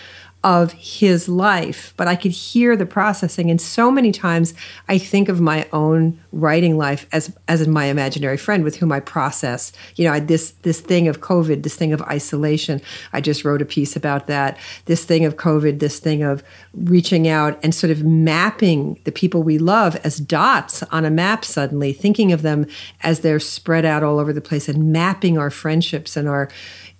of 0.44 0.74
his 0.74 1.30
life, 1.30 1.94
but 1.96 2.08
I 2.08 2.16
could 2.16 2.32
hear 2.32 2.76
the 2.76 2.86
processing. 2.86 3.50
And 3.50 3.62
so 3.62 3.90
many 3.90 4.12
times 4.12 4.54
I 4.90 4.98
think 4.98 5.30
of 5.30 5.40
my 5.40 5.68
own 5.72 6.20
writing 6.34 6.78
life 6.78 7.08
as 7.12 7.34
as 7.48 7.66
my 7.68 7.86
imaginary 7.86 8.38
friend 8.38 8.64
with 8.64 8.76
whom 8.76 8.92
I 8.92 9.00
process, 9.00 9.72
you 9.96 10.06
know, 10.06 10.20
this 10.20 10.52
this 10.64 10.82
thing 10.82 11.08
of 11.08 11.22
COVID, 11.22 11.64
this 11.64 11.76
thing 11.76 11.94
of 11.94 12.02
isolation. 12.04 12.82
I 13.14 13.22
just 13.22 13.46
wrote 13.46 13.62
a 13.62 13.66
piece 13.66 13.96
about 13.96 14.28
that. 14.28 14.58
This 14.86 15.06
thing 15.06 15.24
of 15.24 15.38
COVID, 15.38 15.80
this 15.80 16.00
thing 16.00 16.24
of 16.24 16.44
reaching 16.74 17.28
out 17.28 17.58
and 17.64 17.74
sort 17.74 17.92
of 17.92 18.04
mapping 18.04 19.00
the 19.06 19.12
people 19.12 19.44
we 19.44 19.58
love 19.58 19.96
as 20.04 20.18
dots 20.18 20.84
on 20.84 21.06
a 21.06 21.10
map 21.10 21.46
suddenly, 21.46 21.94
thinking 21.94 22.34
of 22.34 22.42
them 22.42 22.66
as 23.02 23.22
they're 23.22 23.40
spread 23.40 23.86
out 23.86 24.04
all 24.04 24.20
over 24.20 24.34
the 24.34 24.42
place 24.42 24.68
and 24.68 24.92
mapping 24.92 25.38
our 25.38 25.50
friendships 25.50 26.18
and 26.18 26.28
our 26.28 26.50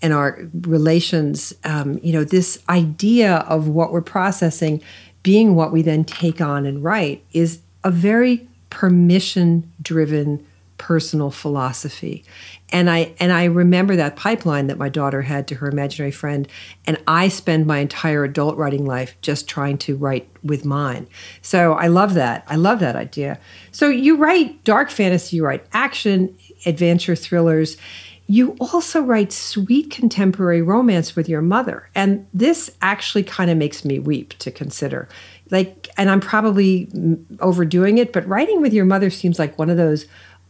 and 0.04 0.14
our 0.14 0.38
relations, 0.62 1.54
um, 1.64 2.00
you 2.04 2.12
know, 2.12 2.26
this 2.26 2.62
idea 2.70 3.38
of 3.48 3.70
what 3.70 3.92
we're 3.92 4.02
processing 4.02 4.84
being 5.24 5.56
what 5.56 5.72
we 5.72 5.82
then 5.82 6.04
take 6.04 6.42
on 6.42 6.66
and 6.66 6.84
write 6.84 7.24
is 7.32 7.62
a 7.86 7.90
very 7.90 8.48
permission 8.70 9.72
driven 9.82 10.46
personal 10.78 11.32
philosophy. 11.32 12.26
And 12.70 12.90
i 12.90 13.14
and 13.20 13.32
i 13.32 13.46
remember 13.46 13.96
that 13.96 14.18
pipeline 14.18 14.68
that 14.68 14.78
my 14.78 14.90
daughter 14.90 15.22
had 15.22 15.48
to 15.48 15.56
her 15.56 15.70
imaginary 15.70 16.12
friend 16.12 16.48
and 16.86 16.98
i 17.08 17.28
spend 17.28 17.68
my 17.68 17.78
entire 17.78 18.24
adult 18.24 18.58
writing 18.58 18.86
life 18.86 19.16
just 19.22 19.48
trying 19.48 19.78
to 19.78 19.96
write 19.96 20.28
with 20.44 20.66
mine. 20.66 21.08
So 21.42 21.74
i 21.74 21.88
love 21.88 22.16
that. 22.16 22.44
I 22.48 22.56
love 22.56 22.80
that 22.80 22.98
idea. 22.98 23.40
So 23.72 23.88
you 23.88 24.18
write 24.18 24.64
dark 24.66 24.90
fantasy 24.90 25.38
you 25.38 25.46
write 25.46 25.66
action 25.72 26.36
adventure 26.66 27.16
thrillers 27.16 27.78
you 28.28 28.56
also 28.60 29.02
write 29.02 29.32
sweet 29.32 29.92
contemporary 29.92 30.62
romance 30.62 31.16
with 31.16 31.28
your 31.28 31.42
mother. 31.42 31.90
And 31.94 32.26
this 32.34 32.72
actually 32.82 33.24
kind 33.24 33.52
of 33.52 33.58
makes 33.58 33.84
me 33.84 34.00
weep 34.00 34.38
to 34.40 34.52
consider. 34.52 35.10
Like, 35.52 35.90
and 35.98 36.10
I'm 36.10 36.22
probably 36.22 36.90
overdoing 37.40 37.98
it, 37.98 38.14
but 38.14 38.28
writing 38.28 38.62
with 38.62 38.74
your 38.74 38.86
mother 38.86 39.10
seems 39.10 39.40
like 39.40 39.60
one 39.60 39.70
of 39.70 39.78
those 39.78 40.06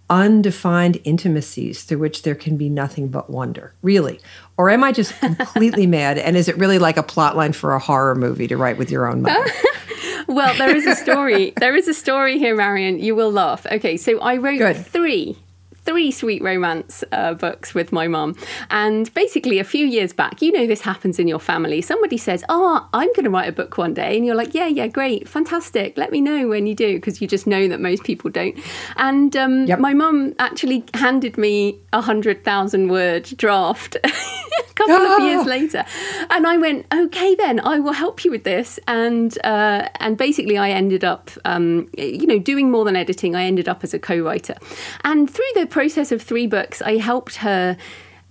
undefined 0.09 0.99
intimacies 1.05 1.83
through 1.83 1.97
which 1.97 2.21
there 2.21 2.36
can 2.36 2.57
be 2.57 2.69
nothing 2.69 3.07
but 3.07 3.29
wonder, 3.29 3.73
really. 3.81 4.19
Or 4.57 4.69
am 4.69 4.83
I 4.83 4.91
just 4.91 5.19
completely 5.19 5.88
mad? 5.88 6.19
And 6.19 6.38
is 6.38 6.47
it 6.47 6.57
really 6.57 6.77
like 6.77 6.97
a 6.97 7.03
plot 7.03 7.36
line 7.36 7.53
for 7.53 7.73
a 7.73 7.79
horror 7.79 8.13
movie 8.13 8.47
to 8.47 8.57
write 8.57 8.77
with 8.77 8.91
your 8.91 9.07
own 9.07 9.23
mother? 9.23 9.51
well, 10.27 10.55
there 10.57 10.75
is 10.75 10.86
a 10.86 10.95
story. 10.95 11.53
there 11.57 11.75
is 11.75 11.88
a 11.88 11.93
story 11.93 12.38
here, 12.38 12.55
Marion. 12.55 12.99
You 12.99 13.15
will 13.15 13.31
laugh. 13.31 13.65
Okay, 13.65 13.97
so 13.97 14.19
I 14.19 14.38
wrote 14.38 14.59
Good. 14.59 14.86
three 14.86 15.38
three 15.85 16.11
sweet 16.11 16.41
romance 16.41 17.03
uh, 17.11 17.33
books 17.33 17.73
with 17.73 17.91
my 17.91 18.07
mum. 18.07 18.35
And 18.69 19.13
basically, 19.13 19.59
a 19.59 19.63
few 19.63 19.85
years 19.85 20.13
back, 20.13 20.41
you 20.41 20.51
know, 20.51 20.67
this 20.67 20.81
happens 20.81 21.19
in 21.19 21.27
your 21.27 21.39
family. 21.39 21.81
Somebody 21.81 22.17
says, 22.17 22.43
Oh, 22.49 22.87
I'm 22.93 23.09
going 23.13 23.25
to 23.25 23.29
write 23.29 23.49
a 23.49 23.51
book 23.51 23.77
one 23.77 23.93
day. 23.93 24.15
And 24.15 24.25
you're 24.25 24.35
like, 24.35 24.53
Yeah, 24.53 24.67
yeah, 24.67 24.87
great, 24.87 25.27
fantastic. 25.27 25.97
Let 25.97 26.11
me 26.11 26.21
know 26.21 26.47
when 26.47 26.67
you 26.67 26.75
do, 26.75 26.95
because 26.95 27.21
you 27.21 27.27
just 27.27 27.47
know 27.47 27.67
that 27.67 27.79
most 27.79 28.03
people 28.03 28.29
don't. 28.29 28.57
And 28.95 29.35
um, 29.35 29.65
yep. 29.65 29.79
my 29.79 29.93
mum 29.93 30.35
actually 30.39 30.83
handed 30.93 31.37
me 31.37 31.79
a 31.91 31.97
100,000 31.97 32.87
word 32.89 33.23
draft. 33.37 33.97
a 34.69 34.73
couple 34.73 34.95
of 34.95 35.23
years 35.23 35.41
ah. 35.41 35.49
later, 35.49 35.85
and 36.29 36.47
I 36.47 36.57
went, 36.57 36.85
okay, 36.93 37.35
then 37.35 37.59
I 37.59 37.79
will 37.79 37.93
help 37.93 38.23
you 38.25 38.31
with 38.31 38.43
this, 38.43 38.79
and 38.87 39.37
uh, 39.43 39.89
and 39.99 40.17
basically 40.17 40.57
I 40.57 40.69
ended 40.69 41.03
up, 41.03 41.31
um, 41.45 41.89
you 41.97 42.25
know, 42.25 42.39
doing 42.39 42.71
more 42.71 42.85
than 42.85 42.95
editing. 42.95 43.35
I 43.35 43.43
ended 43.45 43.67
up 43.67 43.83
as 43.83 43.93
a 43.93 43.99
co-writer, 43.99 44.55
and 45.03 45.29
through 45.29 45.51
the 45.55 45.65
process 45.73 46.12
of 46.12 46.21
three 46.21 46.45
books, 46.45 46.83
I 46.83 46.97
helped 46.97 47.38
her 47.38 47.75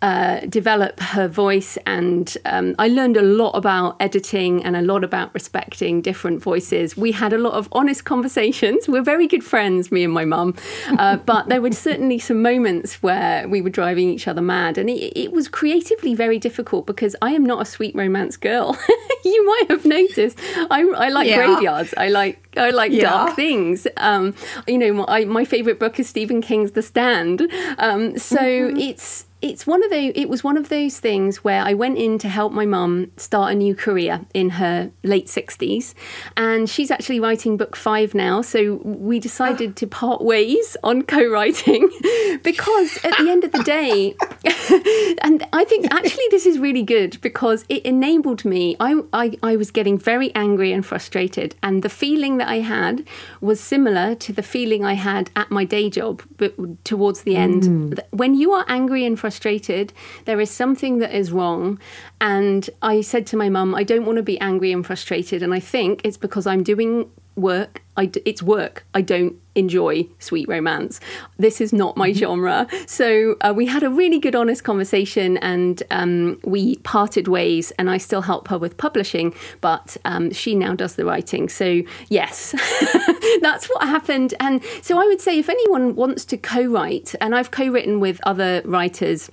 uh, 0.03 0.41
develop 0.41 0.99
her 0.99 1.29
voice, 1.29 1.79
and 1.87 2.37
um, 2.45 2.75
I 2.79 2.89
learned 2.89 3.17
a 3.17 3.23
lot 3.23 3.53
about 3.53 3.97
editing 4.01 4.65
and 4.65 4.77
a 4.77 4.83
lot 4.83 5.05
about 5.05 5.33
respecting 5.33 6.03
different 6.03 6.43
voices. 6.43 6.97
We 6.97 7.13
had 7.13 7.33
a 7.33 7.39
lot 7.39 7.55
of 7.55 7.69
honest 7.71 8.05
conversations. 8.05 8.89
We're 8.89 9.03
very 9.03 9.29
good 9.29 9.45
friends, 9.45 9.93
me 9.93 10.03
and 10.03 10.13
my 10.13 10.25
mum, 10.25 10.57
uh, 10.99 11.17
but 11.25 11.49
there 11.49 11.63
were 11.63 11.71
certainly 11.71 12.19
some 12.19 12.43
moments 12.43 13.03
where 13.03 13.49
we 13.49 13.63
were 13.63 13.71
driving 13.71 14.09
each 14.09 14.27
other 14.27 14.43
mad, 14.43 14.77
and 14.77 14.91
it, 14.91 15.19
it 15.19 15.33
was 15.33 15.47
creatively 15.47 16.15
very 16.15 16.39
difficult 16.39 16.85
because 16.85 17.15
I 17.23 17.31
am 17.31 17.47
not 17.47 17.63
a 17.63 17.65
sweet 17.65 17.95
romance 17.95 18.37
girl. 18.37 18.77
you 19.25 19.47
might 19.47 19.71
have 19.71 19.85
noticed. 19.85 20.37
I, 20.71 20.83
I 20.97 21.09
like 21.11 21.29
yeah. 21.29 21.37
graveyards. 21.37 21.95
I 21.97 22.09
like 22.09 22.43
I 22.57 22.71
like 22.71 22.93
yeah. 22.93 23.03
dark 23.03 23.37
things. 23.37 23.87
Um, 23.97 24.35
you 24.67 24.79
know, 24.79 24.93
my, 24.93 25.25
my 25.25 25.45
favorite 25.45 25.79
book 25.79 25.99
is 25.99 26.09
Stephen 26.09 26.43
King's 26.43 26.73
The 26.73 26.83
Stand. 26.83 27.49
Um, 27.79 28.19
so 28.19 28.37
mm-hmm. 28.37 28.77
it's 28.77 29.27
it's 29.43 29.67
one 29.67 29.83
of 29.83 29.91
those 29.91 30.13
it 30.15 30.29
was 30.29 30.45
one 30.45 30.57
of 30.57 30.69
those 30.69 31.01
things 31.01 31.43
where 31.43 31.63
I 31.63 31.75
went 31.75 31.99
in 31.99 32.17
to 32.19 32.29
help 32.29 32.53
my 32.53 32.65
mum 32.65 33.11
start 33.17 33.53
a 33.53 33.55
new 33.57 33.75
career 33.75 34.25
in 34.33 34.51
her 34.51 34.93
late 35.03 35.27
60s 35.27 35.95
and 36.37 36.71
she's 36.71 36.91
actually 36.91 37.19
writing 37.19 37.57
book 37.57 37.75
5 37.75 38.15
now. 38.15 38.41
So 38.41 38.75
we 38.85 39.19
decided 39.19 39.77
to 39.81 39.87
part 39.87 40.23
ways 40.23 40.77
on 40.85 41.03
co-writing 41.03 41.91
because 42.43 42.99
at 43.05 43.19
the 43.19 43.29
end 43.29 43.43
of 43.43 43.51
the 43.51 43.63
day 43.65 44.15
and 45.23 45.47
I 45.53 45.65
think 45.65 45.93
actually 45.93 46.27
this 46.31 46.47
is 46.47 46.59
really 46.59 46.83
good 46.83 47.21
because 47.21 47.65
it 47.69 47.85
enabled 47.85 48.45
me 48.45 48.77
I, 48.79 49.03
I 49.13 49.37
I 49.43 49.57
was 49.57 49.73
getting 49.73 49.99
very 49.99 50.33
angry 50.35 50.73
and 50.73 50.87
frustrated. 50.87 51.57
And 51.63 51.83
the 51.83 51.89
feeling 51.89 52.39
that 52.39 52.49
I 52.49 52.61
had 52.61 53.05
was 53.41 53.59
similar 53.61 54.15
to 54.15 54.33
the 54.33 54.43
feeling 54.43 54.85
I 54.85 54.95
had 54.95 55.31
at 55.35 55.51
my 55.51 55.65
day 55.65 55.91
job 55.91 56.23
but 56.37 56.55
towards 56.85 57.23
the 57.23 57.37
end. 57.37 57.63
Mm. 57.65 58.01
when 58.11 58.35
you 58.35 58.53
are 58.53 58.65
angry 58.69 59.05
and 59.05 59.19
frustrated 59.19 59.32
frustrated. 59.33 59.95
There 60.27 60.41
is 60.41 60.51
something 60.51 60.99
that 60.99 61.15
is 61.15 61.33
wrong. 61.33 61.79
And 62.21 62.69
I 62.83 63.01
said 63.01 63.27
to 63.29 63.37
my 63.39 63.49
mum, 63.49 63.75
I 63.75 63.83
don't 63.83 64.05
want 64.05 64.17
to 64.17 64.23
be 64.23 64.39
angry 64.41 64.73
and 64.73 64.85
frustrated. 64.85 65.43
And 65.43 65.55
I 65.55 65.61
think 65.61 66.03
it's 66.05 66.19
because 66.19 66.47
I'm 66.47 66.63
doing 66.63 67.11
work. 67.37 67.83
I 67.97 68.07
d- 68.07 68.23
it's 68.25 68.43
work. 68.43 68.85
I 68.95 69.03
don't 69.03 69.37
enjoy 69.55 70.07
sweet 70.19 70.49
romance. 70.49 70.99
This 71.37 71.61
is 71.61 71.73
not 71.73 71.97
my 71.97 72.11
mm-hmm. 72.11 72.19
genre. 72.19 72.67
So 72.87 73.37
uh, 73.43 73.53
we 73.55 73.67
had 73.67 73.83
a 73.83 73.91
really 73.91 74.19
good, 74.19 74.35
honest 74.35 74.65
conversation, 74.65 75.37
and 75.39 75.83
um, 75.91 76.41
we 76.45 76.77
parted 76.77 77.29
ways. 77.29 77.71
And 77.73 77.91
I 77.91 77.99
still 77.99 78.23
help 78.23 78.49
her 78.49 78.59
with 78.59 78.77
publishing, 78.77 79.35
but 79.61 79.97
um, 80.05 80.31
she 80.33 80.55
now 80.55 80.75
does 80.75 80.97
the 80.97 81.05
writing. 81.05 81.49
So 81.49 81.83
yes, 82.09 82.53
that's 83.41 83.67
what 83.67 83.83
happened. 83.83 84.35
And 84.41 84.63
so 84.81 84.99
I 84.99 85.07
would 85.07 85.21
say, 85.21 85.39
if 85.39 85.49
anyone 85.49 85.95
wants 85.95 86.25
to 86.27 86.37
co-write, 86.37 87.15
and 87.21 87.35
I've 87.35 87.51
co-written 87.51 88.01
with 88.01 88.21
other 88.25 88.63
writers 88.65 89.31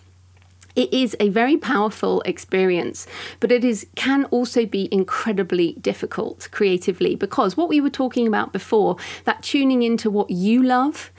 it 0.76 0.94
is 0.94 1.16
a 1.20 1.30
very 1.30 1.58
powerful 1.58 2.22
experience, 2.22 3.08
but 3.40 3.52
it 3.52 3.64
is 3.64 3.88
can 3.96 4.26
also 4.26 4.66
be 4.66 4.88
incredibly 4.92 5.74
difficult 5.74 6.48
creatively 6.52 7.16
because 7.16 7.58
what 7.58 7.70
we 7.70 7.82
were 7.82 7.90
talking 7.90 8.28
about 8.28 8.54
before, 8.54 8.98
that 9.26 9.44
tuning 9.44 9.84
into 9.84 10.10
what 10.10 10.30
you 10.30 10.64
love 10.64 11.12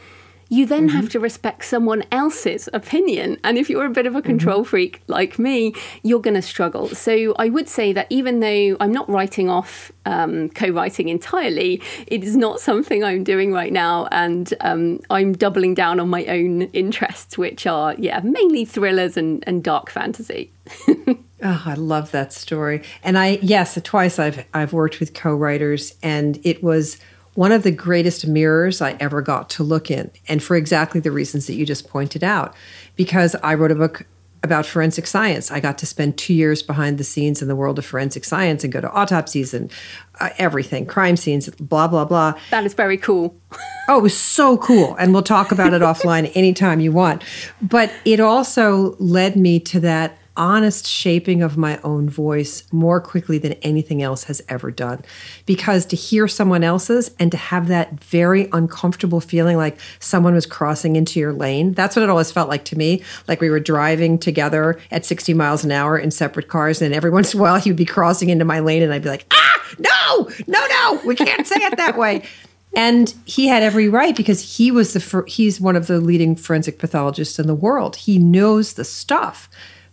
you 0.51 0.67
then 0.67 0.89
mm-hmm. 0.89 0.97
have 0.97 1.09
to 1.09 1.21
respect 1.21 1.65
someone 1.65 2.03
else's 2.11 2.69
opinion. 2.73 3.39
And 3.45 3.57
if 3.57 3.71
you're 3.71 3.87
a 3.87 3.91
bit 3.91 4.07
of 4.07 4.17
a 4.17 4.21
control 4.21 4.61
mm-hmm. 4.61 4.69
freak 4.69 5.01
like 5.07 5.39
me, 5.39 5.73
you're 6.03 6.21
going 6.21 6.35
to 6.35 6.43
struggle. 6.43 6.89
So 6.89 7.35
I 7.39 7.49
would 7.49 7.69
say 7.69 7.93
that 7.93 8.09
even 8.11 8.41
though 8.41 8.77
I'm 8.81 8.93
not 8.93 9.09
writing 9.09 9.49
off 9.49 9.93
um, 10.05 10.51
co 10.51 10.69
writing 10.69 11.09
entirely, 11.09 11.81
it 12.09 12.25
is 12.25 12.37
not 12.37 12.59
something 12.61 13.05
I'm 13.05 13.23
doing 13.23 13.53
right 13.53 13.73
now. 13.73 14.09
And 14.11 14.53
um, 14.61 14.99
I'm 15.09 15.33
doubling 15.33 15.75
down 15.75 16.01
on 16.01 16.11
my 16.11 16.27
own 16.27 16.63
interests, 16.63 17.39
which 17.39 17.67
are, 17.69 17.95
yeah, 17.97 18.21
mainly 18.25 18.65
thrillers 18.65 19.17
and, 19.17 19.45
and 19.47 19.63
dark 19.63 19.89
fantasy. 19.89 20.51
Oh, 20.89 21.17
I 21.43 21.75
love 21.75 22.11
that 22.11 22.33
story. 22.33 22.83
And 23.05 23.17
I 23.17 23.39
yes, 23.41 23.79
twice 23.85 24.19
I've 24.19 24.45
I've 24.53 24.73
worked 24.73 24.99
with 24.99 25.15
co-writers 25.15 25.95
and 26.03 26.41
it 26.43 26.63
was 26.63 26.99
one 27.35 27.53
of 27.53 27.63
the 27.63 27.71
greatest 27.71 28.27
mirrors 28.27 28.81
I 28.81 28.97
ever 29.01 29.23
got 29.23 29.51
to 29.51 29.63
look 29.63 29.91
in, 29.91 30.11
and 30.29 30.43
for 30.43 30.57
exactly 30.57 31.01
the 31.01 31.11
reasons 31.11 31.47
that 31.47 31.55
you 31.55 31.65
just 31.65 31.89
pointed 31.89 32.25
out. 32.25 32.55
Because 32.97 33.35
I 33.43 33.55
wrote 33.55 33.71
a 33.71 33.77
book 33.77 34.07
about 34.43 34.65
forensic 34.65 35.07
science. 35.07 35.51
I 35.51 35.61
got 35.61 35.77
to 35.79 35.87
spend 35.87 36.17
two 36.17 36.33
years 36.33 36.63
behind 36.63 36.99
the 36.99 37.05
scenes 37.05 37.43
in 37.43 37.49
the 37.49 37.57
world 37.57 37.79
of 37.79 37.85
forensic 37.85 38.25
science 38.25 38.65
and 38.65 38.73
go 38.73 38.81
to 38.81 38.91
autopsies 38.91 39.53
and 39.53 39.71
uh, 40.19 40.31
everything, 40.39 40.87
crime 40.87 41.17
scenes, 41.17 41.49
blah, 41.51 41.87
blah, 41.89 42.05
blah. 42.05 42.35
That 42.51 42.65
is 42.65 42.75
very 42.75 42.97
cool. 42.97 43.37
oh, 43.89 43.99
it 43.99 44.03
was 44.03 44.19
so 44.19 44.57
cool. 44.57 44.95
And 44.97 45.13
we'll 45.13 45.23
talk 45.23 45.53
about 45.53 45.75
it 45.75 45.83
offline 45.83 46.33
anytime 46.35 46.81
you 46.81 46.93
want. 46.93 47.23
But 47.61 47.93
it 48.05 48.19
also 48.19 48.97
led 48.99 49.37
me 49.37 49.61
to 49.61 49.81
that 49.81 50.17
honest 50.41 50.87
shaping 50.87 51.43
of 51.43 51.59
my 51.59 51.79
own 51.85 52.09
voice 52.09 52.65
more 52.73 52.99
quickly 52.99 53.37
than 53.37 53.53
anything 53.61 54.03
else 54.03 54.25
has 54.25 54.41
ever 54.49 54.71
done. 54.71 55.05
Because 55.45 55.85
to 55.87 55.97
hear 55.97 56.27
someone 56.27 56.65
else's 56.65 57.11
and 57.19 57.31
to 57.31 57.37
have 57.37 57.69
that 57.69 58.03
very 58.03 58.49
uncomfortable 58.55 59.21
feeling 59.21 59.59
like 59.59 59.79
someone 59.99 60.33
was 60.33 60.47
crossing 60.47 60.97
into 60.97 61.21
your 61.21 61.35
lane, 61.35 61.75
that's 61.75 61.95
what 61.95 62.03
it 62.03 62.09
always 62.09 62.33
felt 62.33 62.49
like 62.49 62.65
to 62.65 62.79
me. 62.79 63.03
Like 63.29 63.43
we 63.43 63.51
were 63.51 63.61
driving 63.61 64.19
together 64.19 64.81
at 64.91 65.05
60 65.05 65.35
miles 65.35 65.63
an 65.63 65.73
hour 65.73 65.99
in 65.99 66.11
separate 66.11 66.49
cars, 66.49 66.81
and 66.81 66.95
every 66.95 67.11
once 67.11 67.35
in 67.35 67.41
a 67.41 67.43
while 67.43 67.57
he 67.61 67.69
would 67.69 67.77
be 67.77 67.85
crossing 67.85 68.31
into 68.31 68.47
my 68.47 68.61
lane, 68.61 68.83
and 68.83 68.95
I'd 68.95 69.03
be 69.03 69.11
like, 69.11 69.27
ah, 69.31 69.63
no, 69.79 70.31
no, 70.47 70.67
no, 70.67 71.03
we 71.05 71.17
can't 71.17 71.47
say 71.47 71.57
it 71.57 71.77
that 71.77 71.99
way. 71.99 72.23
And 72.75 73.13
he 73.27 73.47
had 73.47 73.63
every 73.63 73.91
right 73.91 74.17
because 74.17 74.57
he 74.57 74.71
was 74.71 74.95
the 74.95 75.25
he's 75.27 75.61
one 75.61 75.77
of 75.77 75.87
the 75.87 76.01
leading 76.01 76.35
forensic 76.35 76.79
pathologists 76.79 77.39
in 77.39 77.47
the 77.47 77.55
world. 77.55 77.97
He 77.97 78.17
knows 78.17 78.75
the 78.75 78.85
stuff 78.85 79.51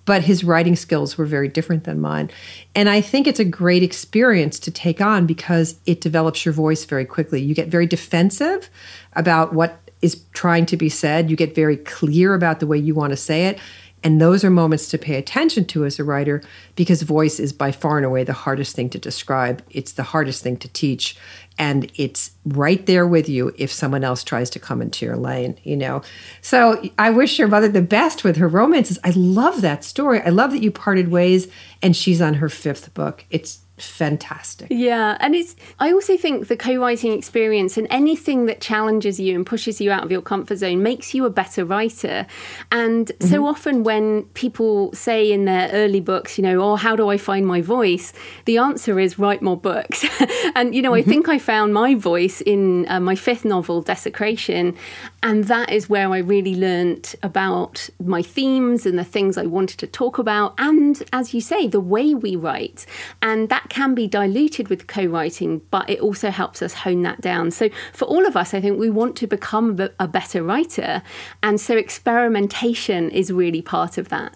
but 0.07 0.23
his 0.23 0.41
writing 0.41 0.75
skills 0.77 1.17
were 1.17 1.25
very 1.25 1.49
different 1.49 1.83
than 1.83 1.99
mine. 1.99 2.31
And 2.73 2.89
I 2.89 3.01
think 3.01 3.27
it's 3.27 3.41
a 3.41 3.45
great 3.45 3.83
experience 3.83 4.57
to 4.59 4.71
take 4.71 5.01
on 5.01 5.27
because 5.27 5.79
it 5.85 5.99
develops 5.99 6.45
your 6.45 6.53
voice 6.53 6.85
very 6.85 7.03
quickly. 7.03 7.41
You 7.41 7.53
get 7.53 7.67
very 7.67 7.85
defensive 7.85 8.69
about 9.13 9.53
what 9.53 9.77
is 10.01 10.23
trying 10.31 10.65
to 10.67 10.77
be 10.77 10.87
said, 10.87 11.29
you 11.29 11.35
get 11.35 11.53
very 11.53 11.75
clear 11.75 12.33
about 12.33 12.61
the 12.61 12.67
way 12.67 12.77
you 12.77 12.95
want 12.95 13.11
to 13.11 13.17
say 13.17 13.47
it. 13.47 13.59
And 14.07 14.21
those 14.21 14.45
are 14.45 14.49
moments 14.49 14.87
to 14.91 14.97
pay 14.97 15.15
attention 15.15 15.65
to 15.65 15.83
as 15.83 15.99
a 15.99 16.03
writer 16.05 16.41
because 16.77 17.01
voice 17.01 17.41
is 17.41 17.51
by 17.51 17.73
far 17.73 17.97
and 17.97 18.05
away 18.05 18.23
the 18.23 18.31
hardest 18.31 18.73
thing 18.73 18.89
to 18.91 18.97
describe. 18.97 19.61
It's 19.69 19.91
the 19.91 20.03
hardest 20.03 20.41
thing 20.41 20.55
to 20.59 20.69
teach. 20.69 21.17
And 21.57 21.91
it's 21.95 22.31
right 22.45 22.85
there 22.85 23.05
with 23.05 23.27
you 23.27 23.53
if 23.57 23.69
someone 23.69 24.05
else 24.05 24.23
tries 24.23 24.49
to 24.51 24.59
come 24.59 24.81
into 24.81 25.05
your 25.05 25.17
lane 25.17 25.59
you 25.61 25.75
know? 25.75 26.03
So 26.39 26.81
i 26.97 27.09
wish 27.09 27.37
your 27.37 27.49
mother 27.49 27.67
the 27.67 27.81
best 27.81 28.23
with 28.23 28.37
her 28.37 28.47
romances. 28.47 28.97
I 29.03 29.09
love 29.09 29.59
that 29.59 29.83
story. 29.83 30.21
I 30.21 30.29
love 30.29 30.51
that 30.51 30.63
you 30.63 30.71
parted 30.71 31.11
ways 31.11 31.49
and 31.81 31.93
she's 31.93 32.21
on 32.21 32.35
her 32.35 32.47
fifth 32.47 32.93
book. 32.93 33.25
It's 33.29 33.59
fantastic. 33.77 34.67
Yeah, 34.69 35.17
and 35.19 35.35
it's 35.35 35.55
I 35.79 35.91
also 35.91 36.17
think 36.17 36.47
the 36.47 36.57
co-writing 36.57 37.11
experience 37.13 37.77
and 37.77 37.87
anything 37.89 38.45
that 38.47 38.61
challenges 38.61 39.19
you 39.19 39.35
and 39.35 39.45
pushes 39.45 39.79
you 39.79 39.91
out 39.91 40.03
of 40.03 40.11
your 40.11 40.21
comfort 40.21 40.57
zone 40.57 40.83
makes 40.83 41.13
you 41.13 41.25
a 41.25 41.29
better 41.29 41.65
writer. 41.65 42.25
And 42.71 43.07
mm-hmm. 43.07 43.27
so 43.27 43.45
often 43.45 43.83
when 43.83 44.23
people 44.33 44.93
say 44.93 45.31
in 45.31 45.45
their 45.45 45.69
early 45.71 45.99
books, 45.99 46.37
you 46.37 46.43
know, 46.43 46.61
oh, 46.61 46.75
how 46.75 46.95
do 46.95 47.09
I 47.09 47.17
find 47.17 47.45
my 47.45 47.61
voice? 47.61 48.13
The 48.45 48.57
answer 48.57 48.99
is 48.99 49.19
write 49.19 49.41
more 49.41 49.57
books. 49.57 50.05
and 50.55 50.73
you 50.73 50.81
know, 50.81 50.91
mm-hmm. 50.91 51.09
I 51.09 51.11
think 51.11 51.29
I 51.29 51.39
found 51.39 51.73
my 51.73 51.95
voice 51.95 52.41
in 52.41 52.87
uh, 52.89 52.99
my 52.99 53.15
fifth 53.15 53.45
novel, 53.45 53.81
Desecration, 53.81 54.75
and 55.23 55.45
that 55.45 55.71
is 55.71 55.89
where 55.89 56.11
I 56.11 56.19
really 56.19 56.55
learnt 56.55 57.15
about 57.23 57.89
my 58.03 58.21
themes 58.21 58.85
and 58.85 58.97
the 58.97 59.03
things 59.03 59.37
I 59.37 59.45
wanted 59.45 59.79
to 59.79 59.87
talk 59.87 60.17
about 60.17 60.53
and 60.57 61.01
as 61.11 61.33
you 61.33 61.41
say, 61.41 61.67
the 61.67 61.79
way 61.79 62.13
we 62.13 62.35
write. 62.35 62.85
And 63.21 63.49
that 63.49 63.69
can 63.69 63.95
be 63.95 64.07
diluted 64.07 64.67
with 64.67 64.87
co 64.87 65.05
writing, 65.05 65.61
but 65.71 65.89
it 65.89 65.99
also 65.99 66.29
helps 66.29 66.61
us 66.61 66.73
hone 66.73 67.01
that 67.01 67.21
down. 67.21 67.51
So, 67.51 67.69
for 67.93 68.05
all 68.05 68.25
of 68.25 68.37
us, 68.37 68.53
I 68.53 68.61
think 68.61 68.79
we 68.79 68.89
want 68.89 69.15
to 69.17 69.27
become 69.27 69.79
a 69.99 70.07
better 70.07 70.43
writer. 70.43 71.01
And 71.41 71.59
so, 71.59 71.75
experimentation 71.75 73.09
is 73.09 73.31
really 73.31 73.61
part 73.61 73.97
of 73.97 74.09
that. 74.09 74.35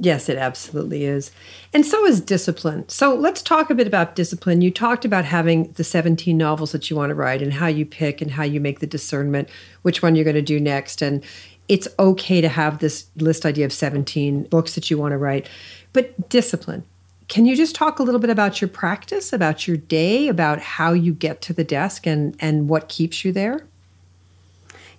Yes, 0.00 0.28
it 0.28 0.38
absolutely 0.38 1.04
is. 1.04 1.32
And 1.74 1.84
so 1.84 2.06
is 2.06 2.20
discipline. 2.20 2.88
So 2.88 3.14
let's 3.14 3.42
talk 3.42 3.68
a 3.68 3.74
bit 3.74 3.88
about 3.88 4.14
discipline. 4.14 4.62
You 4.62 4.70
talked 4.70 5.04
about 5.04 5.24
having 5.24 5.72
the 5.72 5.82
17 5.82 6.36
novels 6.36 6.70
that 6.70 6.88
you 6.88 6.94
want 6.94 7.10
to 7.10 7.16
write 7.16 7.42
and 7.42 7.52
how 7.52 7.66
you 7.66 7.84
pick 7.84 8.22
and 8.22 8.30
how 8.30 8.44
you 8.44 8.60
make 8.60 8.78
the 8.78 8.86
discernment 8.86 9.48
which 9.82 10.00
one 10.00 10.14
you're 10.14 10.24
going 10.24 10.36
to 10.36 10.42
do 10.42 10.60
next. 10.60 11.02
And 11.02 11.24
it's 11.66 11.88
okay 11.98 12.40
to 12.40 12.48
have 12.48 12.78
this 12.78 13.06
list 13.16 13.44
idea 13.44 13.66
of 13.66 13.72
17 13.72 14.44
books 14.44 14.76
that 14.76 14.88
you 14.88 14.98
want 14.98 15.12
to 15.12 15.18
write. 15.18 15.48
But 15.92 16.28
discipline. 16.28 16.84
Can 17.26 17.44
you 17.44 17.56
just 17.56 17.74
talk 17.74 17.98
a 17.98 18.02
little 18.04 18.20
bit 18.20 18.30
about 18.30 18.60
your 18.60 18.68
practice, 18.68 19.32
about 19.32 19.66
your 19.66 19.76
day, 19.76 20.28
about 20.28 20.60
how 20.60 20.92
you 20.92 21.12
get 21.12 21.42
to 21.42 21.52
the 21.52 21.64
desk 21.64 22.06
and, 22.06 22.36
and 22.38 22.68
what 22.68 22.88
keeps 22.88 23.24
you 23.24 23.32
there? 23.32 23.66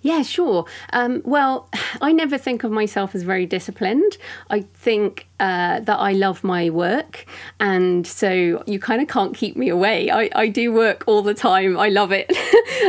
Yeah, 0.02 0.22
sure. 0.22 0.64
Um, 0.92 1.22
well, 1.24 1.68
I 2.00 2.12
never 2.12 2.38
think 2.38 2.64
of 2.64 2.70
myself 2.70 3.14
as 3.14 3.22
very 3.22 3.46
disciplined. 3.46 4.16
I 4.48 4.60
think 4.74 5.28
uh, 5.40 5.80
that 5.80 5.98
I 5.98 6.12
love 6.12 6.44
my 6.44 6.68
work. 6.68 7.24
And 7.58 8.06
so 8.06 8.62
you 8.66 8.78
kind 8.78 9.00
of 9.00 9.08
can't 9.08 9.34
keep 9.34 9.56
me 9.56 9.70
away. 9.70 10.10
I, 10.10 10.28
I 10.34 10.48
do 10.48 10.70
work 10.70 11.02
all 11.06 11.22
the 11.22 11.34
time. 11.34 11.78
I 11.78 11.88
love 11.88 12.12
it. 12.12 12.30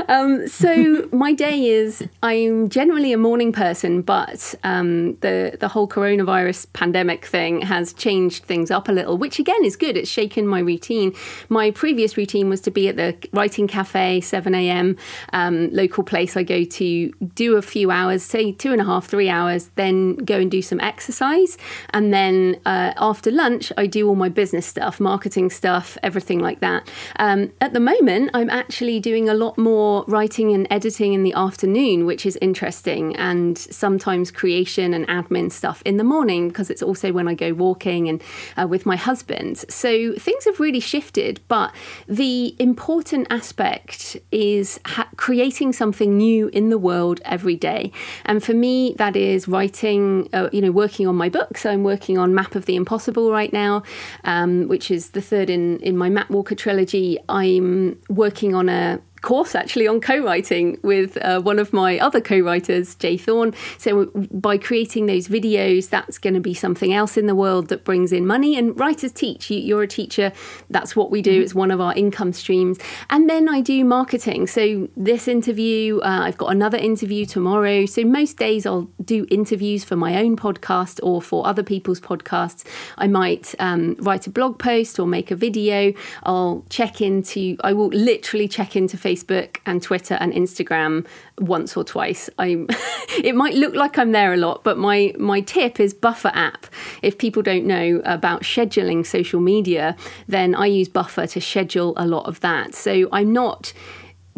um, 0.09 0.47
so 0.49 1.07
my 1.13 1.33
day 1.33 1.65
is, 1.65 2.03
I'm 2.21 2.67
generally 2.67 3.13
a 3.13 3.17
morning 3.17 3.53
person, 3.53 4.01
but 4.01 4.53
um, 4.65 5.15
the, 5.21 5.57
the 5.59 5.69
whole 5.69 5.87
coronavirus 5.87 6.67
pandemic 6.73 7.25
thing 7.25 7.61
has 7.61 7.93
changed 7.93 8.43
things 8.43 8.69
up 8.69 8.89
a 8.89 8.91
little, 8.91 9.17
which 9.17 9.39
again 9.39 9.63
is 9.63 9.77
good. 9.77 9.95
It's 9.95 10.09
shaken 10.09 10.45
my 10.45 10.59
routine. 10.59 11.15
My 11.47 11.71
previous 11.71 12.17
routine 12.17 12.49
was 12.49 12.59
to 12.61 12.71
be 12.71 12.89
at 12.89 12.97
the 12.97 13.15
writing 13.31 13.67
cafe, 13.67 14.19
7 14.19 14.53
a.m., 14.53 14.97
um, 15.31 15.69
local 15.71 16.03
place 16.03 16.35
I 16.35 16.43
go 16.43 16.65
to, 16.65 17.11
do 17.33 17.55
a 17.55 17.61
few 17.61 17.91
hours, 17.91 18.23
say 18.23 18.51
two 18.51 18.73
and 18.73 18.81
a 18.81 18.85
half, 18.85 19.05
three 19.07 19.29
hours, 19.29 19.69
then 19.75 20.15
go 20.17 20.37
and 20.37 20.51
do 20.51 20.61
some 20.61 20.81
exercise. 20.81 21.57
And 21.91 22.13
then 22.13 22.40
uh, 22.65 22.93
after 22.97 23.31
lunch, 23.31 23.71
I 23.77 23.85
do 23.87 24.07
all 24.07 24.15
my 24.15 24.29
business 24.29 24.65
stuff, 24.65 24.99
marketing 24.99 25.49
stuff, 25.49 25.97
everything 26.03 26.39
like 26.39 26.59
that. 26.59 26.89
Um, 27.17 27.51
at 27.59 27.73
the 27.73 27.79
moment, 27.79 28.31
I'm 28.33 28.49
actually 28.49 28.99
doing 28.99 29.29
a 29.29 29.33
lot 29.33 29.57
more 29.57 30.05
writing 30.07 30.53
and 30.53 30.67
editing 30.69 31.13
in 31.13 31.23
the 31.23 31.33
afternoon, 31.33 32.05
which 32.05 32.25
is 32.25 32.37
interesting, 32.41 33.15
and 33.15 33.57
sometimes 33.57 34.31
creation 34.31 34.93
and 34.93 35.07
admin 35.07 35.51
stuff 35.51 35.81
in 35.85 35.97
the 35.97 36.03
morning 36.03 36.49
because 36.49 36.69
it's 36.69 36.83
also 36.83 37.11
when 37.11 37.27
I 37.27 37.33
go 37.33 37.53
walking 37.53 38.07
and 38.09 38.21
uh, 38.57 38.67
with 38.67 38.85
my 38.85 38.95
husband. 38.95 39.57
So 39.69 40.13
things 40.15 40.45
have 40.45 40.59
really 40.59 40.79
shifted, 40.79 41.41
but 41.47 41.73
the 42.07 42.55
important 42.59 43.27
aspect 43.29 44.17
is 44.31 44.79
ha- 44.85 45.09
creating 45.17 45.73
something 45.73 46.17
new 46.17 46.47
in 46.49 46.69
the 46.69 46.77
world 46.77 47.21
every 47.25 47.55
day. 47.55 47.91
And 48.25 48.43
for 48.43 48.53
me, 48.53 48.95
that 48.97 49.15
is 49.15 49.47
writing, 49.47 50.29
uh, 50.33 50.49
you 50.51 50.61
know, 50.61 50.71
working 50.71 51.07
on 51.07 51.15
my 51.15 51.29
book. 51.29 51.57
So 51.57 51.69
I'm 51.71 51.83
working 51.83 52.17
on 52.17 52.30
Map 52.33 52.55
of 52.55 52.65
the 52.65 52.75
Impossible 52.75 53.31
right 53.31 53.51
now, 53.51 53.83
um, 54.23 54.67
which 54.67 54.91
is 54.91 55.11
the 55.11 55.21
third 55.21 55.49
in, 55.49 55.79
in 55.79 55.97
my 55.97 56.09
Mapwalker 56.09 56.57
trilogy. 56.57 57.17
I'm 57.29 57.99
working 58.09 58.55
on 58.55 58.69
a 58.69 58.99
course 59.21 59.55
actually 59.55 59.87
on 59.87 60.01
co-writing 60.01 60.79
with 60.81 61.17
uh, 61.17 61.39
one 61.41 61.59
of 61.59 61.73
my 61.73 61.99
other 61.99 62.19
co-writers 62.19 62.95
J. 62.95 63.17
Thorn 63.17 63.53
so 63.77 64.05
by 64.31 64.57
creating 64.57 65.05
those 65.05 65.27
videos 65.27 65.89
that's 65.89 66.17
going 66.17 66.33
to 66.33 66.39
be 66.39 66.53
something 66.53 66.93
else 66.93 67.17
in 67.17 67.27
the 67.27 67.35
world 67.35 67.67
that 67.69 67.83
brings 67.83 68.11
in 68.11 68.25
money. 68.25 68.57
And 68.57 68.77
writers 68.79 69.11
teach. 69.11 69.49
You, 69.49 69.77
are 69.77 69.83
a 69.83 69.87
teacher. 69.87 70.31
That's 70.69 70.95
what 70.95 71.11
we 71.11 71.21
do. 71.21 71.31
Mm-hmm. 71.31 71.43
it's 71.43 71.55
one 71.55 71.71
of 71.71 71.79
our 71.79 71.93
income 71.93 72.33
streams. 72.33 72.77
And 73.09 73.29
then 73.29 73.47
i 73.47 73.61
do 73.61 73.83
marketing. 73.85 74.47
So 74.47 74.87
this 74.97 75.27
interview 75.27 75.99
uh, 75.99 76.21
i've 76.23 76.37
got 76.37 76.51
another 76.51 76.77
interview 76.77 77.25
tomorrow. 77.25 77.85
So 77.85 78.03
most 78.03 78.37
days 78.37 78.65
i'll 78.65 78.89
do 79.03 79.25
interviews 79.29 79.83
for 79.83 79.95
my 79.95 80.17
own 80.21 80.35
podcast 80.35 80.99
or 81.03 81.21
for 81.21 81.45
other 81.45 81.63
people's 81.63 81.99
podcasts. 81.99 82.65
I 82.97 83.07
might 83.07 83.53
um, 83.59 83.95
write 83.99 84.27
a 84.27 84.29
blog 84.29 84.59
post 84.59 84.99
or 84.99 85.07
make 85.07 85.31
a 85.31 85.35
video. 85.35 85.93
I'll 86.23 86.65
check 86.69 87.01
into 87.01 87.57
i 87.63 87.73
will 87.73 87.89
literally 87.89 88.47
check 88.47 88.75
into 88.75 88.97
facebook 88.97 89.10
Facebook 89.11 89.57
and 89.65 89.81
Twitter 89.81 90.15
and 90.15 90.33
Instagram 90.33 91.05
once 91.39 91.75
or 91.75 91.83
twice. 91.83 92.29
I'm 92.37 92.67
it 93.23 93.35
might 93.35 93.55
look 93.55 93.75
like 93.75 93.97
I'm 93.97 94.11
there 94.11 94.33
a 94.33 94.37
lot, 94.37 94.63
but 94.63 94.77
my 94.77 95.13
my 95.17 95.41
tip 95.41 95.79
is 95.79 95.93
Buffer 95.93 96.31
app. 96.33 96.67
If 97.01 97.17
people 97.17 97.41
don't 97.41 97.65
know 97.65 98.01
about 98.05 98.43
scheduling 98.43 99.05
social 99.05 99.41
media, 99.41 99.95
then 100.27 100.55
I 100.55 100.65
use 100.67 100.89
Buffer 100.89 101.27
to 101.27 101.41
schedule 101.41 101.93
a 101.97 102.05
lot 102.05 102.25
of 102.27 102.39
that. 102.41 102.73
So 102.73 103.09
I'm 103.11 103.33
not 103.33 103.73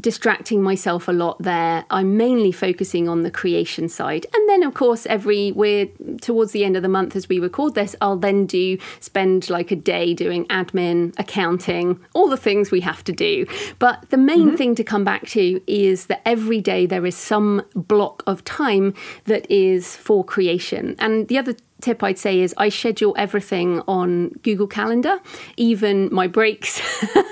distracting 0.03 0.61
myself 0.61 1.07
a 1.07 1.11
lot 1.11 1.41
there. 1.41 1.85
I'm 1.89 2.15
mainly 2.15 2.51
focusing 2.51 3.09
on 3.09 3.23
the 3.23 3.31
creation 3.31 3.89
side. 3.89 4.27
And 4.35 4.47
then 4.49 4.61
of 4.61 4.75
course 4.75 5.07
every 5.07 5.51
we're 5.53 5.87
towards 6.21 6.51
the 6.51 6.63
end 6.63 6.75
of 6.75 6.83
the 6.83 6.89
month 6.89 7.15
as 7.15 7.27
we 7.27 7.39
record 7.39 7.73
this, 7.73 7.95
I'll 8.01 8.17
then 8.17 8.45
do 8.45 8.77
spend 8.99 9.49
like 9.49 9.71
a 9.71 9.75
day 9.75 10.13
doing 10.13 10.45
admin, 10.47 11.17
accounting, 11.17 11.99
all 12.13 12.29
the 12.29 12.37
things 12.37 12.69
we 12.69 12.81
have 12.81 13.03
to 13.05 13.11
do. 13.11 13.47
But 13.79 14.09
the 14.11 14.17
main 14.17 14.47
mm-hmm. 14.47 14.55
thing 14.57 14.75
to 14.75 14.83
come 14.83 15.03
back 15.03 15.25
to 15.29 15.61
is 15.65 16.07
that 16.07 16.21
every 16.27 16.61
day 16.61 16.85
there 16.85 17.05
is 17.05 17.15
some 17.15 17.63
block 17.73 18.21
of 18.27 18.43
time 18.43 18.93
that 19.25 19.49
is 19.49 19.95
for 19.95 20.23
creation. 20.23 20.95
And 20.99 21.29
the 21.29 21.37
other 21.37 21.55
tip 21.83 22.01
I'd 22.01 22.17
say 22.17 22.39
is 22.39 22.53
I 22.57 22.69
schedule 22.69 23.13
everything 23.17 23.81
on 23.87 24.29
Google 24.41 24.67
Calendar, 24.67 25.19
even 25.57 26.09
my 26.11 26.27
breaks. 26.27 26.81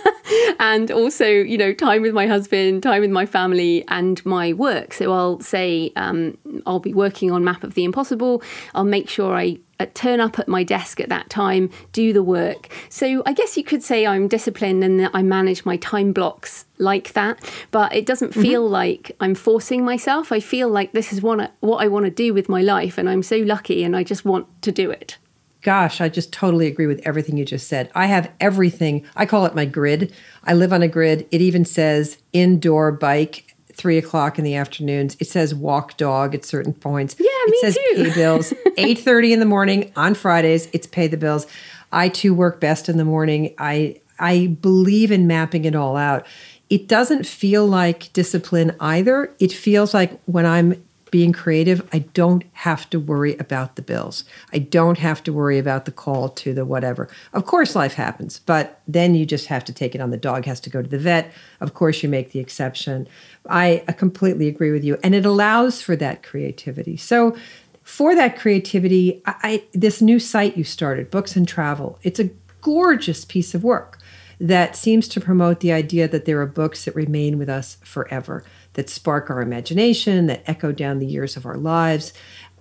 and 0.60 0.92
also, 0.92 1.26
you 1.26 1.58
know, 1.58 1.74
time 1.74 2.02
with 2.02 2.14
my 2.14 2.28
husband, 2.28 2.84
time 2.84 3.02
with 3.02 3.10
my 3.12 3.26
family, 3.26 3.84
and 3.88 4.24
my 4.26 4.54
work. 4.54 4.94
So 4.94 5.12
I'll 5.14 5.40
say 5.40 5.92
um, 5.96 6.38
I'll 6.66 6.80
be 6.80 6.94
working 6.94 7.32
on 7.32 7.44
Map 7.44 7.64
of 7.64 7.74
the 7.74 7.84
Impossible. 7.84 8.44
I'll 8.76 8.84
make 8.84 9.10
sure 9.10 9.36
I 9.36 9.58
turn 9.86 10.20
up 10.20 10.40
at 10.40 10.48
my 10.48 10.64
desk 10.64 11.00
at 11.00 11.10
that 11.10 11.30
time, 11.30 11.70
do 11.92 12.14
the 12.14 12.24
work. 12.24 12.70
So 12.90 13.24
I 13.26 13.34
guess 13.34 13.58
you 13.58 13.64
could 13.64 13.84
say 13.84 14.06
I'm 14.06 14.28
disciplined 14.28 14.84
and 14.84 15.00
that 15.00 15.12
I 15.14 15.24
manage 15.24 15.66
my 15.66 15.78
time 15.78 16.14
blocks 16.14 16.66
like 16.78 17.14
that, 17.14 17.40
but 17.72 17.94
it 17.94 18.06
doesn't 18.06 18.32
mm-hmm. 18.32 18.42
feel 18.42 18.64
mm-hmm. 18.64 18.74
like 18.74 19.12
I'm 19.20 19.36
forcing 19.36 19.86
myself. 19.86 20.32
I 20.32 20.40
feel 20.40 20.70
like 20.70 20.92
this 20.92 21.14
is 21.14 21.22
what 21.22 21.54
what 21.60 21.84
I 21.84 21.88
want 21.88 22.06
to 22.06 22.12
do 22.12 22.34
with 22.34 22.50
my 22.50 22.62
life, 22.62 22.98
and 22.98 23.10
I'm 23.10 23.24
so 23.24 23.38
lucky, 23.38 23.84
and 23.84 23.96
I 23.96 24.04
just 24.04 24.26
want 24.26 24.48
to 24.64 24.72
do 24.72 24.92
it. 24.92 25.18
Gosh, 25.62 26.02
I 26.02 26.10
just 26.10 26.34
totally 26.34 26.66
agree 26.66 26.88
with 26.88 27.02
everything 27.06 27.38
you 27.38 27.46
just 27.46 27.68
said. 27.68 27.92
I 27.94 28.08
have 28.08 28.32
everything. 28.40 29.06
I 29.16 29.28
call 29.28 29.46
it 29.46 29.54
my 29.54 29.66
grid. 29.66 30.12
I 30.44 30.54
live 30.54 30.74
on 30.74 30.82
a 30.82 30.88
grid. 30.88 31.28
It 31.30 31.40
even 31.42 31.66
says 31.66 32.18
indoor 32.34 32.92
bike 32.92 33.51
three 33.76 33.98
o'clock 33.98 34.38
in 34.38 34.46
the 34.46 34.56
afternoons. 34.56 35.18
It 35.20 35.28
says 35.28 35.54
walk 35.54 35.98
dog 35.98 36.36
at 36.36 36.46
certain 36.46 36.74
points. 36.74 37.16
Yeah, 37.20 37.28
it 37.30 37.50
me 37.52 37.58
says 37.62 37.76
too. 37.76 38.04
pay 38.04 38.14
bills. 38.14 38.54
Eight 38.78 39.00
thirty 39.00 39.34
in 39.34 39.40
the 39.40 39.46
morning 39.46 39.92
on 39.96 40.14
Fridays. 40.14 40.68
It's 40.74 40.88
pay 40.88 41.08
the 41.08 41.18
bills. 41.18 41.48
I 41.92 42.10
too 42.10 42.34
work 42.34 42.60
best 42.60 42.90
in 42.90 42.98
the 42.98 43.06
morning. 43.06 43.54
I 43.58 44.00
I 44.20 44.48
believe 44.62 45.12
in 45.12 45.28
mapping 45.28 45.66
it 45.66 45.76
all 45.76 45.98
out. 45.98 46.26
It 46.70 46.88
doesn't 46.88 47.26
feel 47.26 47.68
like 47.68 48.14
discipline 48.14 48.76
either. 48.80 49.34
It 49.40 49.52
feels 49.52 49.94
like 49.94 50.18
when 50.26 50.46
I'm 50.46 50.82
being 51.12 51.34
creative, 51.34 51.88
I 51.92 52.00
don't 52.00 52.44
have 52.54 52.90
to 52.90 53.00
worry 53.00 53.36
about 53.38 53.76
the 53.76 53.82
bills. 53.82 54.24
I 54.54 54.60
don't 54.60 54.98
have 54.98 55.22
to 55.26 55.34
worry 55.34 55.60
about 55.60 55.84
the 55.84 55.92
call 55.92 56.30
to 56.30 56.54
the 56.54 56.66
whatever. 56.66 57.10
Of 57.34 57.46
course, 57.46 57.76
life 57.76 57.94
happens, 57.94 58.40
but 58.40 58.82
then 58.88 59.14
you 59.14 59.26
just 59.26 59.48
have 59.48 59.66
to 59.66 59.74
take 59.74 59.94
it 59.94 60.00
on. 60.00 60.12
The 60.12 60.18
dog 60.18 60.46
has 60.46 60.62
to 60.62 60.70
go 60.70 60.82
to 60.82 60.88
the 60.88 60.98
vet. 60.98 61.32
Of 61.60 61.74
course, 61.74 62.02
you 62.02 62.08
make 62.08 62.32
the 62.32 62.40
exception. 62.40 63.10
I 63.50 63.84
completely 63.98 64.48
agree 64.48 64.72
with 64.72 64.86
you. 64.86 64.98
And 65.04 65.14
it 65.14 65.26
allows 65.26 65.82
for 65.82 65.98
that 65.98 66.24
creativity. 66.24 66.96
So, 66.98 67.36
for 67.84 68.16
that 68.16 68.40
creativity, 68.40 69.22
I, 69.26 69.36
I, 69.44 69.64
this 69.74 70.02
new 70.02 70.20
site 70.20 70.56
you 70.56 70.64
started, 70.64 71.10
Books 71.10 71.36
and 71.36 71.48
Travel, 71.48 72.00
it's 72.04 72.20
a 72.20 72.30
gorgeous 72.62 73.26
piece 73.26 73.54
of 73.54 73.64
work 73.64 73.98
that 74.40 74.76
seems 74.76 75.08
to 75.08 75.20
promote 75.22 75.60
the 75.60 75.72
idea 75.72 76.08
that 76.08 76.26
there 76.26 76.40
are 76.42 76.48
books 76.48 76.86
that 76.86 76.96
remain 76.96 77.38
with 77.38 77.50
us 77.50 77.78
forever 77.84 78.44
that 78.74 78.90
spark 78.90 79.30
our 79.30 79.42
imagination, 79.42 80.28
that 80.28 80.44
echo 80.48 80.72
down 80.72 81.00
the 81.00 81.06
years 81.06 81.36
of 81.36 81.46
our 81.46 81.58
lives. 81.58 82.14